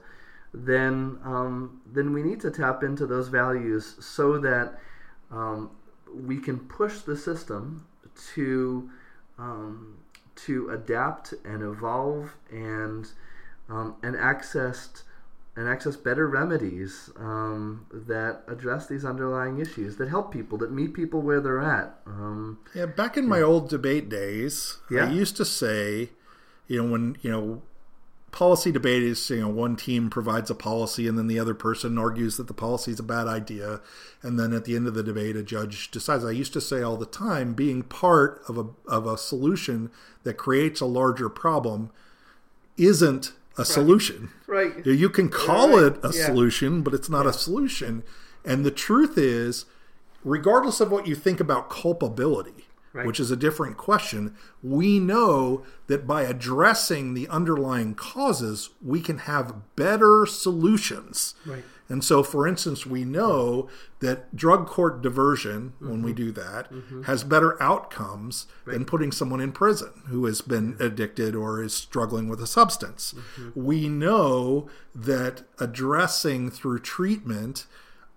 then 0.53 1.17
um, 1.23 1.81
then 1.91 2.13
we 2.13 2.21
need 2.21 2.39
to 2.41 2.51
tap 2.51 2.83
into 2.83 3.07
those 3.07 3.27
values 3.27 3.95
so 3.99 4.37
that 4.37 4.79
um, 5.31 5.71
we 6.13 6.37
can 6.37 6.59
push 6.59 6.99
the 6.99 7.17
system 7.17 7.85
to 8.35 8.89
um, 9.39 9.97
to 10.35 10.69
adapt 10.69 11.33
and 11.43 11.63
evolve 11.63 12.35
and 12.51 13.09
um, 13.69 13.95
and 14.03 14.15
access 14.15 15.03
and 15.55 15.67
access 15.67 15.95
better 15.95 16.27
remedies 16.27 17.11
um, 17.17 17.85
that 17.91 18.41
address 18.47 18.87
these 18.87 19.05
underlying 19.05 19.59
issues 19.59 19.97
that 19.97 20.09
help 20.09 20.31
people 20.31 20.57
that 20.57 20.71
meet 20.71 20.93
people 20.93 21.21
where 21.21 21.39
they're 21.39 21.61
at. 21.61 21.95
Um, 22.07 22.57
yeah, 22.73 22.87
back 22.87 23.17
in 23.17 23.27
my 23.27 23.41
old 23.41 23.69
debate 23.69 24.09
days, 24.09 24.77
Yeah. 24.89 25.05
I 25.05 25.11
used 25.11 25.37
to 25.37 25.45
say, 25.45 26.09
you 26.67 26.81
know, 26.81 26.91
when 26.91 27.17
you 27.21 27.29
know, 27.31 27.61
policy 28.31 28.71
debate 28.71 29.03
is 29.03 29.29
you 29.29 29.41
know 29.41 29.47
one 29.47 29.75
team 29.75 30.09
provides 30.09 30.49
a 30.49 30.55
policy 30.55 31.07
and 31.07 31.19
then 31.19 31.27
the 31.27 31.37
other 31.37 31.53
person 31.53 31.99
argues 31.99 32.35
that 32.37 32.47
the 32.47 32.53
policy 32.53 32.89
is 32.89 32.99
a 32.99 33.03
bad 33.03 33.27
idea, 33.27 33.79
and 34.23 34.39
then 34.39 34.53
at 34.53 34.65
the 34.65 34.75
end 34.75 34.87
of 34.87 34.95
the 34.95 35.03
debate, 35.03 35.35
a 35.35 35.43
judge 35.43 35.91
decides. 35.91 36.25
I 36.25 36.31
used 36.31 36.53
to 36.53 36.61
say 36.61 36.81
all 36.81 36.97
the 36.97 37.05
time, 37.05 37.53
being 37.53 37.83
part 37.83 38.41
of 38.47 38.57
a 38.57 38.65
of 38.89 39.05
a 39.05 39.19
solution 39.19 39.91
that 40.23 40.33
creates 40.33 40.81
a 40.81 40.87
larger 40.87 41.29
problem 41.29 41.91
isn't 42.75 43.33
a 43.57 43.65
solution. 43.65 44.29
right. 44.47 44.85
You 44.85 45.09
can 45.09 45.29
call 45.29 45.69
Right, 45.79 45.83
it 45.93 45.99
a 46.03 46.11
yeah. 46.15 46.25
solution, 46.25 46.81
but 46.81 46.93
it's 46.93 47.09
not 47.09 47.25
a 47.27 47.33
solution. 47.33 48.03
And 48.45 48.65
the 48.65 48.71
truth 48.71 49.17
is, 49.17 49.65
regardless 50.23 50.79
of 50.81 50.91
what 50.91 51.07
you 51.07 51.15
think 51.15 51.39
about 51.39 51.69
culpability, 51.69 52.67
Right. 52.93 53.07
which 53.07 53.19
is 53.19 53.31
a 53.31 53.35
different 53.35 53.75
question, 53.77 54.35
we 54.61 54.99
know 54.99 55.63
that 55.87 56.05
by 56.05 56.23
addressing 56.23 57.13
the 57.15 57.27
underlying 57.27 57.95
causes, 57.95 58.69
we 58.83 59.01
can 59.01 59.17
have 59.19 59.75
better 59.75 60.25
solutions. 60.27 61.33
Right. 61.45 61.63
And 61.89 62.03
so, 62.03 62.23
for 62.23 62.47
instance, 62.47 62.85
we 62.85 63.03
know 63.03 63.67
that 63.99 64.35
drug 64.35 64.67
court 64.67 65.01
diversion, 65.01 65.73
when 65.79 65.95
Mm-hmm. 65.97 66.03
we 66.05 66.13
do 66.13 66.31
that, 66.31 66.69
has 67.05 67.23
better 67.23 67.61
outcomes 67.61 68.47
than 68.65 68.85
putting 68.85 69.11
someone 69.11 69.41
in 69.41 69.51
prison 69.51 69.91
who 70.07 70.25
has 70.25 70.41
been 70.41 70.75
addicted 70.79 71.35
or 71.35 71.61
is 71.61 71.73
struggling 71.73 72.29
with 72.29 72.41
a 72.41 72.47
substance. 72.47 73.13
Mm-hmm. 73.13 73.65
We 73.65 73.89
know 73.89 74.69
that 74.95 75.43
addressing 75.59 76.49
through 76.51 76.79
treatment 76.79 77.65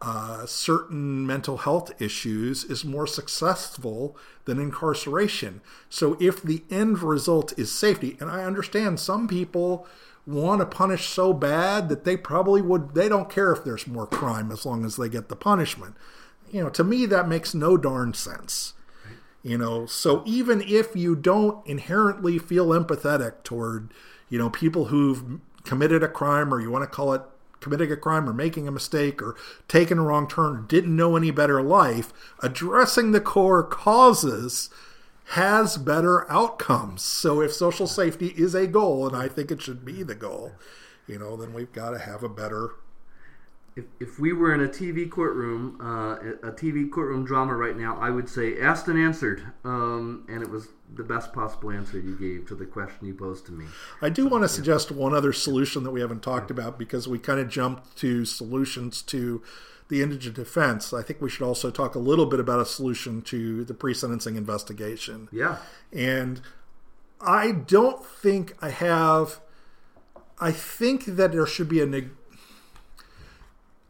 uh, 0.03 0.45
certain 0.45 1.27
mental 1.27 1.59
health 1.59 1.91
issues 2.01 2.65
is 2.65 2.85
more 2.85 3.07
successful 3.07 4.17
than 4.45 4.61
incarceration. 4.61 5.63
So, 5.89 6.17
if 6.21 6.43
the 6.43 6.65
end 6.71 7.03
result 7.03 7.59
is 7.59 7.73
safety, 7.73 8.17
and 8.21 8.31
I 8.31 8.45
understand 8.45 9.01
some 9.01 9.27
people 9.27 9.87
want 10.27 10.61
to 10.61 10.67
punish 10.67 11.09
so 11.09 11.33
bad 11.33 11.89
that 11.89 12.05
they 12.05 12.17
probably 12.17 12.61
would, 12.61 12.95
they 12.95 13.09
don't 13.09 13.31
care 13.31 13.53
if 13.53 13.65
there's 13.65 13.87
more 13.87 14.07
crime 14.07 14.51
as 14.53 14.67
long 14.67 14.85
as 14.85 14.97
they 14.97 15.09
get 15.09 15.29
the 15.29 15.37
punishment. 15.37 15.95
You 16.51 16.65
know, 16.65 16.71
to 16.71 16.85
me, 16.85 17.07
that 17.07 17.29
makes 17.29 17.55
no 17.55 17.77
darn 17.77 18.13
sense. 18.13 18.75
You 19.43 19.57
know, 19.57 19.87
so 19.87 20.25
even 20.27 20.61
if 20.61 20.97
you 20.97 21.15
don't 21.15 21.65
inherently 21.67 22.39
feel 22.39 22.69
empathetic 22.69 23.45
toward, 23.45 23.95
you 24.29 24.39
know, 24.39 24.51
people 24.51 24.87
who've 24.87 25.41
committed 25.63 26.03
a 26.03 26.09
crime 26.09 26.53
or 26.53 26.61
you 26.61 26.71
want 26.71 26.83
to 26.83 26.89
call 26.89 27.13
it 27.15 27.23
committing 27.61 27.91
a 27.93 27.97
crime 27.97 28.29
or 28.29 28.33
making 28.33 28.69
a 28.69 28.73
mistake 28.73 29.23
or 29.23 29.37
taking 29.69 29.99
a 29.99 30.03
wrong 30.03 30.29
turn 30.29 30.57
or 30.57 30.61
didn't 30.63 30.95
know 30.95 31.17
any 31.17 31.31
better 31.31 31.63
life, 31.63 32.13
addressing 32.43 33.13
the 33.13 33.21
core 33.21 33.63
causes 33.63 34.71
has 35.31 35.77
better 35.77 36.31
outcomes. 36.31 37.03
So 37.03 37.41
if 37.41 37.53
social 37.53 37.87
safety 37.87 38.29
is 38.37 38.55
a 38.55 38.67
goal, 38.67 39.07
and 39.07 39.17
I 39.17 39.29
think 39.29 39.51
it 39.51 39.61
should 39.63 39.85
be 39.85 40.03
the 40.03 40.15
goal, 40.15 40.53
you 41.07 41.19
know, 41.19 41.37
then 41.37 41.53
we've 41.53 41.73
got 41.73 41.91
to 41.91 41.99
have 41.99 42.23
a 42.23 42.29
better 42.29 42.75
If, 43.77 43.85
if 44.01 44.19
we 44.19 44.33
were 44.33 44.55
in 44.55 44.61
a 44.63 44.69
TV 44.69 45.09
courtroom, 45.11 45.79
uh, 45.81 46.49
a 46.49 46.53
TV 46.53 46.91
courtroom 46.91 47.25
drama 47.27 47.55
right 47.55 47.77
now, 47.77 47.99
I 48.01 48.11
would 48.11 48.29
say 48.29 48.59
asked 48.61 48.89
and 48.89 48.99
answered, 48.99 49.43
um, 49.65 50.25
and 50.29 50.43
it 50.43 50.49
was 50.49 50.69
the 50.95 51.03
best 51.03 51.33
possible 51.33 51.71
answer 51.71 51.99
you 51.99 52.17
gave 52.17 52.47
to 52.49 52.55
the 52.55 52.65
question 52.67 53.07
you 53.07 53.15
posed 53.15 53.47
to 53.47 53.53
me. 53.53 53.67
I 54.01 54.09
do 54.09 54.27
want 54.29 54.45
to 54.45 54.49
suggest 54.49 54.91
one 54.93 55.15
other 55.15 55.33
solution 55.33 55.83
that 55.85 55.91
we 55.91 56.01
haven't 56.01 56.23
talked 56.23 56.51
about 56.51 56.79
because 56.79 57.09
we 57.09 57.19
kind 57.19 57.41
of 57.41 57.49
jumped 57.49 57.97
to 57.99 58.25
solutions 58.25 59.03
to 59.03 59.43
the 59.89 60.03
indigent 60.03 60.37
defense. 60.37 60.93
I 60.93 61.03
think 61.03 61.21
we 61.21 61.29
should 61.31 61.45
also 61.45 61.71
talk 61.71 61.95
a 61.95 61.99
little 62.01 62.27
bit 62.27 62.41
about 62.41 62.61
a 62.61 62.67
solution 62.67 63.23
to 63.23 63.65
the 63.65 63.75
pre 63.75 63.95
sentencing 63.95 64.37
investigation. 64.37 65.29
Yeah, 65.33 65.59
And 65.93 66.41
I 67.21 67.53
don't 67.53 68.05
think 68.05 68.55
I 68.63 68.71
have. 68.71 69.41
I 70.39 70.53
think 70.53 71.05
that 71.07 71.33
there 71.33 71.47
should 71.47 71.69
be 71.69 71.81
a. 71.81 71.87
neg- 71.87 72.11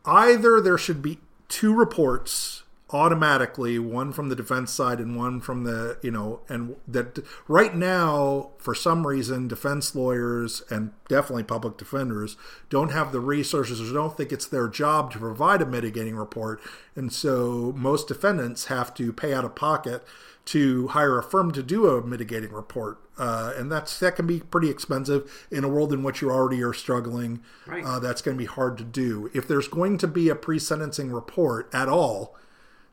Either 0.05 0.61
there 0.61 0.79
should 0.79 1.03
be 1.03 1.19
two 1.49 1.75
reports 1.75 2.56
automatically, 2.91 3.79
one 3.79 4.13
from 4.13 4.29
the 4.29 4.37
defense 4.37 4.71
side 4.73 5.01
and 5.01 5.17
one 5.17 5.41
from 5.41 5.65
the, 5.65 5.99
you 6.03 6.11
know, 6.11 6.41
and 6.49 6.77
that 6.87 7.19
right 7.49 7.75
now, 7.75 8.51
for 8.59 8.75
some 8.75 9.07
reason, 9.07 9.49
defense 9.49 9.95
lawyers 9.95 10.63
and 10.71 10.93
definitely 11.09 11.43
public 11.43 11.77
defenders 11.77 12.37
don't 12.71 12.93
have 12.93 13.11
the 13.11 13.19
resources 13.19 13.81
or 13.81 13.93
don't 13.93 14.17
think 14.17 14.31
it's 14.31 14.47
their 14.47 14.69
job 14.69 15.11
to 15.11 15.19
provide 15.19 15.61
a 15.61 15.67
mitigating 15.67 16.15
report. 16.15 16.61
And 16.95 17.13
so 17.13 17.75
most 17.77 18.07
defendants 18.07 18.67
have 18.67 18.95
to 18.95 19.13
pay 19.13 19.35
out 19.35 19.45
of 19.45 19.57
pocket 19.57 20.07
to 20.47 20.89
hire 20.89 21.19
a 21.19 21.25
firm 21.25 21.51
to 21.53 21.63
do 21.63 21.89
a 21.89 22.07
mitigating 22.07 22.53
report, 22.53 22.99
uh, 23.19 23.53
and 23.57 23.71
that's 23.71 23.99
that 23.99 24.15
can 24.15 24.29
be 24.29 24.39
pretty 24.39 24.71
expensive 24.71 25.47
in 25.51 25.65
a 25.65 25.69
world 25.69 25.93
in 25.93 26.05
which 26.05 26.23
you 26.23 26.31
already 26.31 26.63
are 26.63 26.73
struggling. 26.73 27.43
Right. 27.67 27.85
Uh, 27.85 27.99
that's 27.99 28.23
going 28.23 28.37
to 28.37 28.39
be 28.39 28.47
hard 28.47 28.79
to 28.79 28.85
do. 28.85 29.29
If 29.35 29.49
there's 29.49 29.67
going 29.67 29.99
to 29.99 30.07
be 30.07 30.29
a 30.29 30.37
pre-sentencing 30.37 31.11
report 31.11 31.69
at 31.75 31.89
all, 31.89 32.37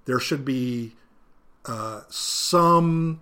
there 0.06 0.20
should 0.20 0.44
be 0.46 0.94
uh, 1.66 2.02
some 2.10 3.22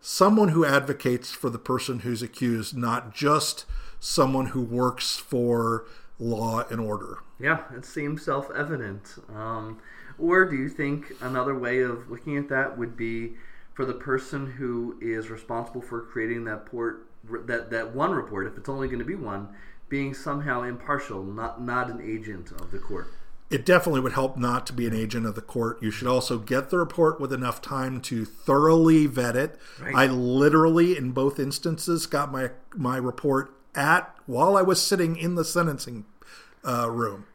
someone 0.00 0.48
who 0.48 0.64
advocates 0.64 1.32
for 1.32 1.50
the 1.50 1.58
person 1.58 2.00
who's 2.00 2.22
accused, 2.22 2.76
not 2.76 3.14
just 3.14 3.66
someone 4.00 4.46
who 4.46 4.62
works 4.62 5.16
for 5.16 5.84
law 6.18 6.64
and 6.70 6.80
order. 6.80 7.18
yeah, 7.38 7.60
it 7.76 7.84
seems 7.84 8.24
self-evident. 8.24 9.16
Um, 9.34 9.78
or 10.18 10.44
do 10.46 10.56
you 10.56 10.68
think 10.68 11.12
another 11.20 11.56
way 11.56 11.80
of 11.82 12.10
looking 12.10 12.36
at 12.36 12.48
that 12.48 12.76
would 12.76 12.96
be 12.96 13.34
for 13.74 13.84
the 13.84 13.94
person 13.94 14.52
who 14.52 14.96
is 15.00 15.30
responsible 15.30 15.80
for 15.80 16.00
creating 16.00 16.44
that 16.44 16.66
port, 16.66 17.06
that 17.46 17.70
that 17.70 17.94
one 17.94 18.10
report, 18.12 18.46
if 18.46 18.56
it's 18.56 18.68
only 18.68 18.88
going 18.88 18.98
to 18.98 19.04
be 19.04 19.14
one, 19.14 19.48
being 19.88 20.12
somehow 20.14 20.62
impartial, 20.62 21.22
not 21.22 21.62
not 21.62 21.88
an 21.90 22.00
agent 22.02 22.50
of 22.52 22.70
the 22.72 22.78
court? 22.78 23.08
It 23.50 23.64
definitely 23.64 24.00
would 24.00 24.12
help 24.12 24.36
not 24.36 24.66
to 24.66 24.72
be 24.72 24.86
an 24.86 24.94
agent 24.94 25.24
of 25.24 25.34
the 25.34 25.40
court. 25.40 25.82
You 25.82 25.90
should 25.90 26.06
also 26.06 26.38
get 26.38 26.70
the 26.70 26.78
report 26.78 27.20
with 27.20 27.32
enough 27.32 27.62
time 27.62 28.00
to 28.02 28.24
thoroughly 28.24 29.06
vet 29.06 29.36
it. 29.36 29.58
Right. 29.80 29.94
I 29.94 30.06
literally, 30.06 30.96
in 30.96 31.12
both 31.12 31.38
instances, 31.38 32.06
got 32.06 32.30
my 32.30 32.50
my 32.74 32.98
report 32.98 33.54
at 33.74 34.14
while 34.26 34.56
I 34.56 34.62
was 34.62 34.82
sitting 34.82 35.16
in 35.16 35.34
the 35.34 35.44
sentencing 35.44 36.04
uh, 36.62 36.90
room, 36.90 37.26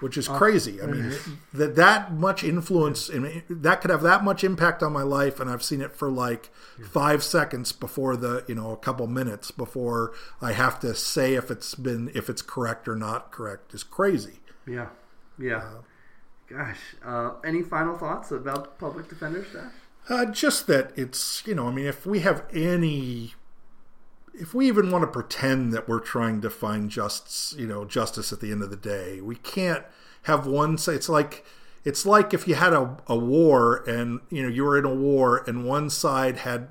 which 0.00 0.16
is 0.16 0.28
crazy. 0.28 0.80
I 0.80 0.86
mean, 0.86 1.14
that 1.52 1.76
that 1.76 2.14
much 2.14 2.42
influence 2.42 3.10
and 3.10 3.42
that 3.50 3.82
could 3.82 3.90
have 3.90 4.02
that 4.02 4.24
much 4.24 4.42
impact 4.42 4.82
on 4.82 4.94
my 4.94 5.02
life, 5.02 5.40
and 5.40 5.50
I've 5.50 5.62
seen 5.62 5.82
it 5.82 5.94
for 5.94 6.10
like 6.10 6.50
five 6.90 7.22
seconds 7.22 7.72
before 7.72 8.16
the 8.16 8.44
you 8.48 8.54
know 8.54 8.70
a 8.70 8.78
couple 8.78 9.06
minutes 9.06 9.50
before 9.50 10.12
I 10.40 10.52
have 10.52 10.80
to 10.80 10.94
say 10.94 11.34
if 11.34 11.50
it's 11.50 11.74
been 11.74 12.10
if 12.14 12.30
it's 12.30 12.40
correct 12.40 12.88
or 12.88 12.96
not 12.96 13.30
correct 13.30 13.74
is 13.74 13.82
crazy. 13.84 14.38
Yeah, 14.66 14.88
yeah. 15.42 15.62
gosh. 16.48 16.78
Uh, 17.04 17.32
any 17.44 17.62
final 17.62 17.96
thoughts 17.96 18.30
about 18.30 18.78
public 18.78 19.08
defender 19.08 19.44
staff? 19.44 19.72
Uh, 20.08 20.26
just 20.26 20.66
that 20.66 20.92
it's 20.96 21.42
you 21.46 21.54
know, 21.54 21.68
I 21.68 21.72
mean, 21.72 21.86
if 21.86 22.06
we 22.06 22.20
have 22.20 22.44
any, 22.52 23.34
if 24.34 24.54
we 24.54 24.66
even 24.68 24.90
want 24.90 25.02
to 25.02 25.08
pretend 25.08 25.72
that 25.72 25.88
we're 25.88 26.00
trying 26.00 26.40
to 26.42 26.50
find 26.50 26.90
justice, 26.90 27.54
you 27.58 27.66
know, 27.66 27.84
justice 27.84 28.32
at 28.32 28.40
the 28.40 28.50
end 28.50 28.62
of 28.62 28.70
the 28.70 28.76
day, 28.76 29.20
we 29.20 29.36
can't 29.36 29.84
have 30.22 30.46
one 30.46 30.78
say 30.78 30.94
it's 30.94 31.08
like 31.08 31.44
it's 31.84 32.06
like 32.06 32.32
if 32.32 32.46
you 32.46 32.54
had 32.54 32.72
a, 32.72 32.96
a 33.06 33.16
war 33.16 33.82
and 33.88 34.20
you 34.30 34.42
know 34.42 34.48
you 34.48 34.64
were 34.64 34.78
in 34.78 34.84
a 34.84 34.94
war 34.94 35.42
and 35.46 35.64
one 35.64 35.90
side 35.90 36.38
had 36.38 36.68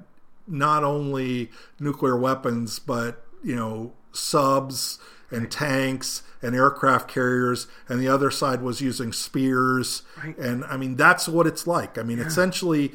not 0.47 0.83
only 0.83 1.51
nuclear 1.79 2.17
weapons 2.17 2.79
but 2.79 3.25
you 3.43 3.55
know 3.55 3.93
subs 4.11 4.99
and 5.31 5.49
tanks 5.51 6.23
and 6.41 6.55
aircraft 6.55 7.07
carriers 7.07 7.67
and 7.87 7.99
the 7.99 8.07
other 8.07 8.29
side 8.31 8.61
was 8.61 8.81
using 8.81 9.11
spears 9.13 10.01
Right. 10.23 10.37
and 10.37 10.63
i 10.65 10.75
mean 10.77 10.95
that's 10.95 11.27
what 11.27 11.47
it's 11.47 11.65
like 11.67 11.97
i 11.97 12.03
mean 12.03 12.19
essentially 12.19 12.91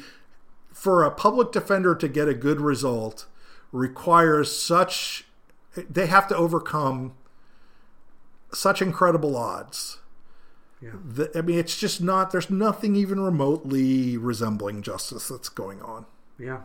for 0.71 1.03
a 1.03 1.11
public 1.11 1.51
defender 1.51 1.95
to 1.95 2.07
get 2.07 2.27
a 2.27 2.33
good 2.33 2.61
result 2.61 3.25
requires 3.71 4.51
such 4.55 5.25
they 5.75 6.07
have 6.07 6.27
to 6.27 6.35
overcome 6.35 7.13
such 8.53 8.81
incredible 8.81 9.35
odds 9.35 9.97
Yeah. 10.81 10.91
that, 11.15 11.35
I 11.35 11.41
mean, 11.41 11.57
it's 11.59 11.77
just 11.77 12.01
not. 12.01 12.31
There's 12.31 12.49
nothing 12.49 12.95
even 12.95 13.19
remotely 13.19 14.15
resembling 14.17 14.81
justice 14.83 15.27
that's 15.27 15.49
going 15.49 15.81
on. 15.81 16.05
Yeah. 16.39 16.59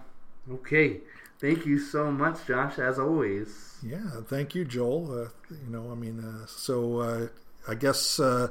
Okay. 0.50 1.00
Thank 1.42 1.66
you 1.66 1.80
so 1.80 2.12
much, 2.12 2.46
Josh, 2.46 2.78
as 2.78 3.00
always. 3.00 3.74
Yeah, 3.82 4.22
thank 4.28 4.54
you, 4.54 4.64
Joel. 4.64 5.10
Uh, 5.10 5.28
you 5.50 5.70
know, 5.70 5.90
I 5.90 5.96
mean, 5.96 6.20
uh, 6.20 6.46
so 6.46 7.00
uh, 7.00 7.26
I 7.66 7.74
guess 7.74 8.20
uh, 8.20 8.46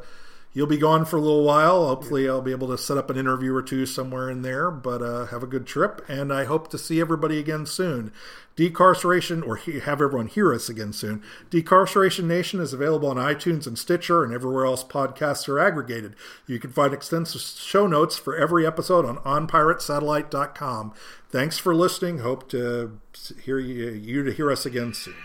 you'll 0.53 0.67
be 0.67 0.77
gone 0.77 1.05
for 1.05 1.17
a 1.17 1.21
little 1.21 1.43
while. 1.43 1.87
Hopefully, 1.87 2.27
I'll 2.27 2.41
be 2.41 2.51
able 2.51 2.67
to 2.67 2.77
set 2.77 2.97
up 2.97 3.09
an 3.09 3.17
interview 3.17 3.53
or 3.53 3.61
two 3.61 3.85
somewhere 3.85 4.29
in 4.29 4.41
there. 4.41 4.71
But 4.71 5.01
uh, 5.01 5.27
have 5.27 5.43
a 5.43 5.47
good 5.47 5.65
trip, 5.65 6.03
and 6.07 6.31
I 6.33 6.45
hope 6.45 6.69
to 6.71 6.77
see 6.77 6.99
everybody 6.99 7.39
again 7.39 7.65
soon. 7.65 8.11
Decarceration, 8.57 9.45
or 9.47 9.55
he, 9.55 9.79
have 9.79 10.01
everyone 10.01 10.27
hear 10.27 10.53
us 10.53 10.67
again 10.67 10.91
soon. 10.91 11.23
Decarceration 11.49 12.25
Nation 12.25 12.59
is 12.59 12.73
available 12.73 13.09
on 13.09 13.15
iTunes 13.15 13.65
and 13.65 13.77
Stitcher 13.77 14.23
and 14.23 14.33
everywhere 14.33 14.65
else 14.65 14.83
podcasts 14.83 15.47
are 15.47 15.59
aggregated. 15.59 16.15
You 16.47 16.59
can 16.59 16.71
find 16.71 16.93
extensive 16.93 17.41
show 17.41 17.87
notes 17.87 18.17
for 18.17 18.35
every 18.35 18.67
episode 18.67 19.05
on 19.05 19.17
onpiratesatellite.com. 19.19 20.93
Thanks 21.29 21.57
for 21.57 21.73
listening. 21.73 22.19
Hope 22.19 22.49
to 22.49 22.99
hear 23.41 23.57
you, 23.57 23.89
you 23.89 24.23
to 24.23 24.33
hear 24.33 24.51
us 24.51 24.65
again 24.65 24.93
soon. 24.93 25.15